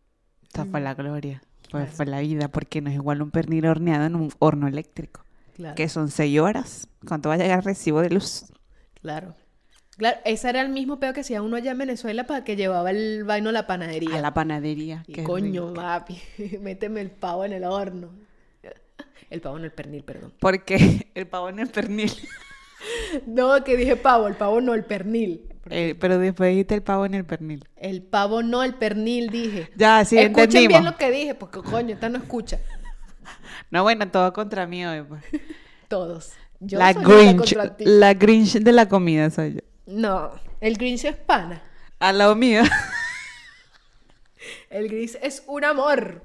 [0.61, 1.41] Esta fue la gloria.
[1.69, 1.91] Fue, Claro.
[1.91, 5.25] fue la vida, porque no es igual un pernil horneado en un horno eléctrico
[5.55, 6.87] Claro, que son seis horas.
[7.07, 8.45] ¿Cuánto va a llegar el recibo de luz?
[9.01, 9.35] claro.
[9.97, 12.91] Claro, ese era el mismo pedo que hacía uno allá en Venezuela para que llevaba
[12.91, 14.17] el vaino a la panadería.
[14.17, 15.05] A la panadería.
[15.07, 15.73] Y qué coño, rico.
[15.81, 16.21] papi,
[16.61, 18.09] méteme el pavo en el horno.
[19.29, 20.33] El pavo en el pernil, perdón.
[20.39, 22.11] Porque el pavo en el pernil.
[23.25, 25.47] No, que dije pavo, el pavo no, el pernil.
[25.69, 27.67] Eh, pero después dijiste el pavo en el pernil.
[27.75, 29.71] El pavo no, el pernil, dije.
[29.75, 30.67] Ya, sí, Escuchen entendimos.
[30.69, 32.59] bien lo que dije, porque coño, esta no escucha.
[33.71, 35.01] No, bueno, todo contra mí hoy.
[35.01, 35.23] pues.
[35.87, 36.33] Todos.
[36.59, 37.77] Yo la soy la Grinch.
[37.77, 37.83] ti.
[37.85, 39.59] La Grinch de la comida soy yo.
[39.87, 41.61] No, el Grinch es pana.
[41.99, 42.61] Al lado mío.
[44.69, 46.21] El gris es un amor.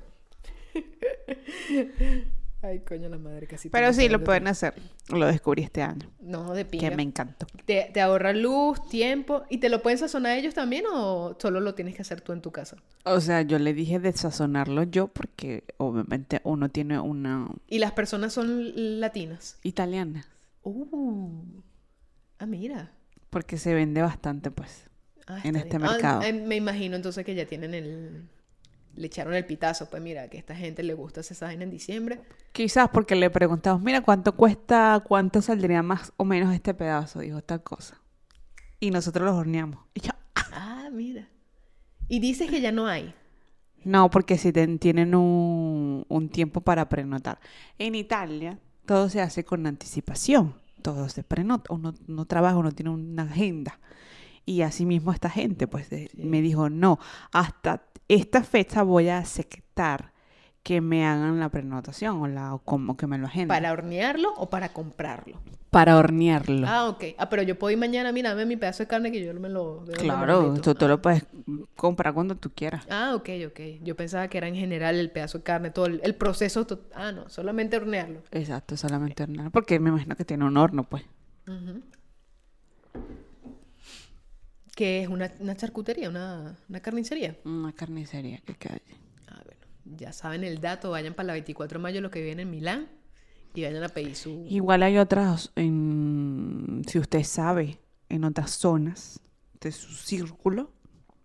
[2.62, 3.70] Ay, coño, la madre casi.
[3.70, 4.74] Pero sí, lo pueden hacer.
[5.08, 6.10] Lo descubrí este año.
[6.20, 6.90] No, de Que pinga.
[6.94, 7.46] me encantó.
[7.64, 9.44] Te, te ahorra luz, tiempo.
[9.48, 12.42] ¿Y te lo pueden sazonar ellos también o solo lo tienes que hacer tú en
[12.42, 12.76] tu casa?
[13.04, 17.92] O sea, yo le dije de sazonarlo yo porque obviamente uno tiene una Y las
[17.92, 19.58] personas son latinas.
[19.62, 20.26] italiana.
[20.62, 21.40] Uh.
[22.38, 22.92] Ah, mira.
[23.30, 24.84] Porque se vende bastante, pues.
[25.26, 25.88] Ah, En este bien.
[25.88, 26.20] Ah, mercado.
[26.46, 28.28] me imagino entonces que ya tienen el...
[28.96, 29.88] Le echaron el pitazo.
[29.88, 32.20] Pues mira, que a esta gente le gusta esa vaina en diciembre.
[32.52, 37.20] Quizás porque le preguntamos, mira, ¿cuánto cuesta, cuánto saldría más o menos este pedazo?
[37.20, 38.00] Dijo tal cosa.
[38.80, 39.78] Y nosotros los horneamos.
[39.94, 40.10] Y yo,
[40.52, 41.28] Ah, mira.
[42.08, 43.14] Y dices que ya no hay.
[43.84, 47.38] No, porque si ten- tienen un, un tiempo para prenotar.
[47.78, 50.56] En Italia, todo se hace con anticipación.
[50.82, 51.72] Todo se prenota.
[51.72, 53.78] Uno no trabaja, uno tiene una agenda.
[54.50, 56.98] Y así mismo esta gente, pues, de- me dijo, no,
[57.30, 60.12] hasta esta fecha voy a aceptar
[60.64, 63.46] que me hagan la prenotación o, la, o como que me lo agenden.
[63.46, 65.40] ¿Para hornearlo o para comprarlo?
[65.70, 66.66] Para hornearlo.
[66.68, 67.04] Ah, ok.
[67.16, 69.48] Ah, pero yo puedo ir mañana, mira, dame mi pedazo de carne que yo me
[69.48, 69.84] lo...
[69.96, 71.24] claro, tú, tú lo puedes
[71.76, 72.84] comprar cuando tú quieras.
[72.90, 73.60] Ah, ok, ok.
[73.82, 76.66] Yo pensaba que era en general el pedazo de carne, todo el, el proceso.
[76.66, 78.22] to- Ah, no, solamente hornearlo.
[78.32, 79.52] Exacto, solamente hornearlo.
[79.52, 81.04] Porque me imagino que tiene un horno, pues.
[81.46, 81.82] Ujú.
[84.80, 87.36] Que es una, una charcutería, una, una carnicería.
[87.44, 88.80] Una carnicería que cae.
[89.28, 92.40] Ah, bueno, ya saben el dato, vayan para la 24 de mayo los que viven
[92.40, 92.88] en Milán
[93.52, 94.46] y vayan a pedir su...
[94.48, 97.78] Igual hay otras, en, si usted sabe,
[98.08, 99.20] en otras zonas
[99.60, 100.72] de su círculo,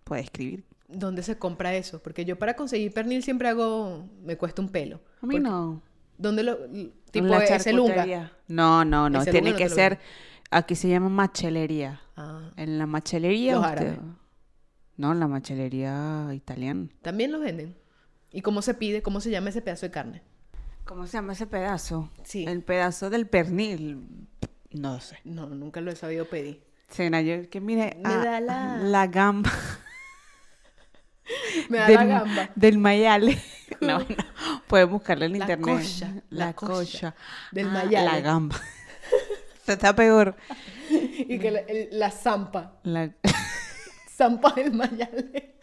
[0.04, 0.66] puede escribir.
[0.90, 2.04] ¿Dónde se compra eso?
[2.04, 4.06] Porque yo para conseguir pernil siempre hago...
[4.22, 5.00] Me cuesta un pelo.
[5.22, 5.82] A mí no.
[6.18, 6.58] ¿Dónde lo...?
[7.10, 7.48] Tipo lunga.
[7.48, 8.34] charcutería.
[8.50, 9.24] No, no, no.
[9.24, 10.00] Tiene no que lo ser,
[10.52, 12.02] aquí se llama machelería.
[12.18, 13.98] Ah, En la machelería Los usted-.
[14.98, 16.88] No, la machelería italiana.
[17.02, 17.76] también los venden.
[18.32, 19.02] ¿Y cómo se pide?
[19.02, 20.22] ¿Cómo se llama ese pedazo de carne?
[20.86, 22.10] ¿Cómo se llama ese pedazo?
[22.24, 22.46] Sí.
[22.48, 24.28] El pedazo del pernil.
[24.72, 25.18] No sé.
[25.24, 26.64] No, nunca lo he sabido pedir.
[26.90, 29.52] Será yo que mire Me ah, da la- la gamba.
[31.70, 32.50] Me da del, la gamba.
[32.56, 33.42] Del mayale.
[33.82, 34.06] No, no.
[34.68, 35.66] Pueden buscarlo en La internet.
[35.76, 37.14] coxa, La, cocha.
[37.52, 38.06] del Ah, mayale.
[38.06, 38.56] La gamba.
[39.68, 40.36] Está peor.
[40.90, 42.80] Y que la, el- la zampa.
[42.84, 43.12] La,
[44.16, 45.56] Zampa del mayale.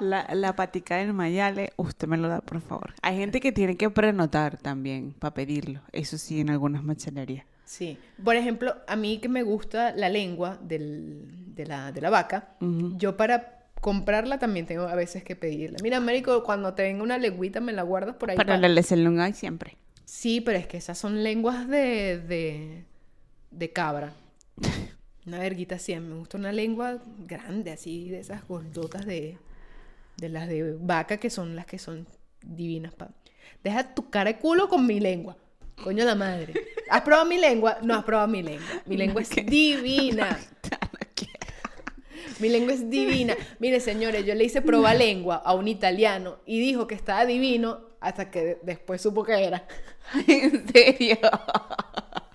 [0.00, 2.92] la, la patica del mayale, usted me lo da, por favor.
[3.02, 5.80] Hay gente que tiene que prenotar también para pedirlo.
[5.92, 7.46] Eso sí, en algunas machelerías.
[7.64, 7.98] Sí.
[8.22, 12.56] Por ejemplo, a mí que me gusta la lengua del- de, la, de la vaca,
[12.60, 15.78] yo para comprarla también tengo a veces que pedirla.
[15.82, 18.36] Mira, Américo, cuando te venga una lengüita me la guardas por ahí.
[18.36, 19.76] Para pa- el leselunga hay siempre.
[20.04, 22.84] Sí, pero es que esas son lenguas de, de,
[23.52, 24.12] de cabra.
[25.26, 25.94] Una verguita así.
[26.00, 29.38] Me gusta una lengua grande, así, de esas gordotas de,
[30.16, 32.06] de las de vaca, que son las que son
[32.42, 32.92] divinas.
[32.94, 33.10] Pa.
[33.62, 35.36] Deja tu cara de culo con mi lengua.
[35.82, 36.54] Coño la madre.
[36.90, 37.78] ¿Has probado mi lengua?
[37.82, 38.66] No has probado mi lengua.
[38.86, 40.38] Mi lengua es divina.
[42.40, 43.36] Mi lengua es divina.
[43.60, 47.80] Mire, señores, yo le hice prueba lengua a un italiano y dijo que estaba divino
[48.00, 49.64] hasta que de- después supo que era.
[50.26, 51.18] ¿En serio?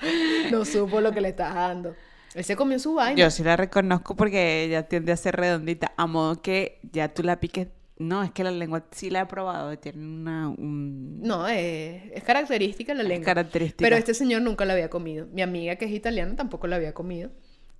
[0.51, 1.95] No supo lo que le estaba dando.
[2.33, 3.19] Él se comió su vaina.
[3.19, 7.23] Yo sí la reconozco porque ella tiende a ser redondita, a modo que ya tú
[7.23, 7.67] la piques.
[7.99, 11.19] No, es que la lengua sí la he probado, tiene una un...
[11.19, 13.25] No, es, es característica la lengua.
[13.25, 13.83] característica.
[13.83, 15.25] Pero este señor nunca la había comido.
[15.33, 17.31] Mi amiga, que es italiana, tampoco la había comido.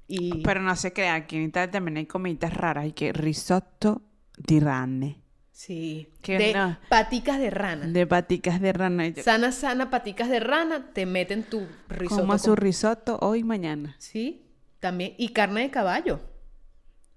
[0.07, 4.01] Y Pero no se crea, aquí en Italia también hay comiditas raras y que risotto
[4.37, 5.21] di rane,
[5.57, 6.77] sí, Que de no.
[6.87, 7.87] paticas de rana.
[7.87, 9.07] de paticas de rana.
[9.07, 12.21] Yo, Sana, sana, paticas de rana, te meten tu risotto.
[12.21, 13.95] como su risotto hoy y mañana.
[13.97, 14.43] Sí,
[14.79, 15.13] también.
[15.17, 16.19] Y carne de caballo.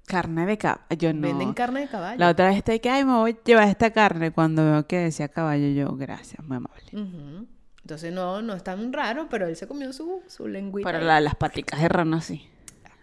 [0.07, 1.21] Carne de caballo, yo no.
[1.29, 2.19] Venden carne de caballo.
[2.19, 4.31] La otra vez estoy que, ay, me voy a llevar esta carne.
[4.33, 7.47] Cuando veo que decía caballo, yo, gracias, muy amable.
[7.83, 10.93] Entonces no, no es tan raro, pero él se comió su, su lengüita.
[10.99, 12.49] La- las paticas de rana sí.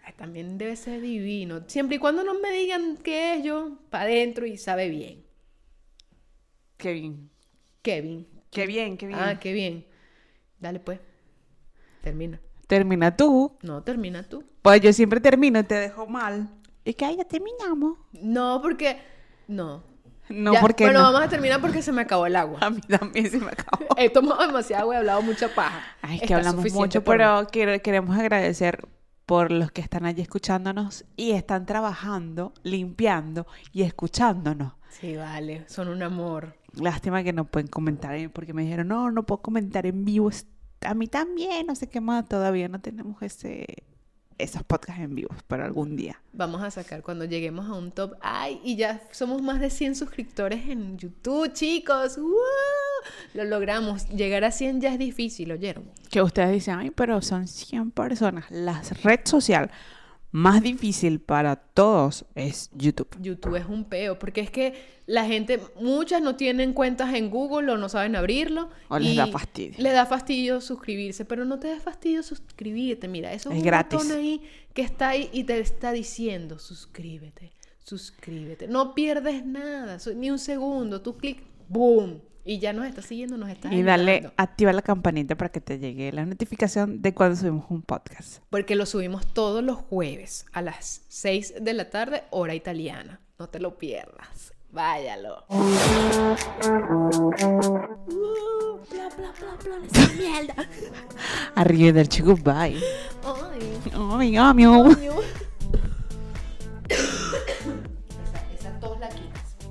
[0.03, 1.61] Ay, También debe ser divino.
[1.67, 5.23] Siempre y cuando no me digan qué es yo, para adentro y sabe bien.
[6.81, 7.29] Bien.
[7.81, 8.27] Kevin.
[8.51, 9.19] Qué bien, qué bien.
[9.19, 9.85] Ah, qué bien.
[10.59, 10.99] Dale pues.
[12.01, 12.39] Termina.
[12.67, 13.57] Termina tú.
[13.61, 14.43] No, termina tú.
[14.61, 16.49] Pues yo siempre termino y te dejo mal.
[16.83, 17.97] Y que, ay, ya terminamos.
[18.13, 18.99] No, porque.
[19.47, 19.83] No.
[20.29, 21.05] No, Ya, porque Bueno, no.
[21.05, 22.59] vamos a terminar porque se me acabó el agua.
[22.61, 23.85] A mí también se me acabó.
[23.97, 25.81] He tomado demasiado agua y he hablado mucha paja.
[26.01, 28.85] Ay, es que Está hablamos mucho, pero quiero- queremos agradecer
[29.25, 34.73] por los que están allí escuchándonos y están trabajando, limpiando y escuchándonos.
[34.89, 35.63] Sí, vale.
[35.67, 36.55] Son un amor.
[36.79, 40.29] Lástima que no pueden comentar porque me dijeron, no, no puedo comentar en vivo.
[40.81, 42.27] A mí también, no sé qué más.
[42.27, 43.65] Todavía no tenemos ese
[44.37, 46.21] esos podcasts en vivo para algún día.
[46.33, 48.13] Vamos a sacar cuando lleguemos a un top.
[48.21, 48.61] ¡Ay!
[48.63, 52.17] Y ya somos más de 100 suscriptores en YouTube, chicos.
[52.17, 52.31] ¡Wow!
[53.33, 54.07] Lo logramos.
[54.09, 55.85] Llegar a 100 ya es difícil, ¿oyeron?
[56.09, 58.45] Que ustedes dicen, ay, pero son 100 personas.
[58.49, 59.71] La red social
[60.31, 63.07] más difícil para todos es YouTube.
[63.21, 64.73] YouTube es un peo, porque es que
[65.05, 68.69] la gente, muchas no tienen cuentas en Google o no saben abrirlo.
[68.89, 69.75] O les da fastidio.
[69.77, 73.07] Les da fastidio suscribirse, pero no te da fastidio suscribirte.
[73.07, 73.99] Mira, eso es, Es un gratis.
[73.99, 74.41] botón ahí
[74.73, 78.67] que está ahí y te está diciendo, suscríbete, suscríbete.
[78.67, 81.01] No pierdes nada, ni un segundo.
[81.01, 83.73] Tú clic, boom, y ya nos está siguiendo, nos está...
[83.73, 87.81] Y darle, activar la campanita para que te llegue la notificación de cuando subimos un
[87.81, 88.41] podcast.
[88.49, 93.19] Porque lo subimos todos los jueves a las 6 de la tarde, hora italiana.
[93.37, 94.53] No te lo pierdas.
[94.71, 95.43] Váyalo.
[98.09, 99.31] Uh, bla, bla,
[99.63, 100.55] bla, esa mierda.
[101.55, 102.79] Arrivederci, goodbye.
[103.23, 103.51] Oh,
[103.95, 104.85] oh mio.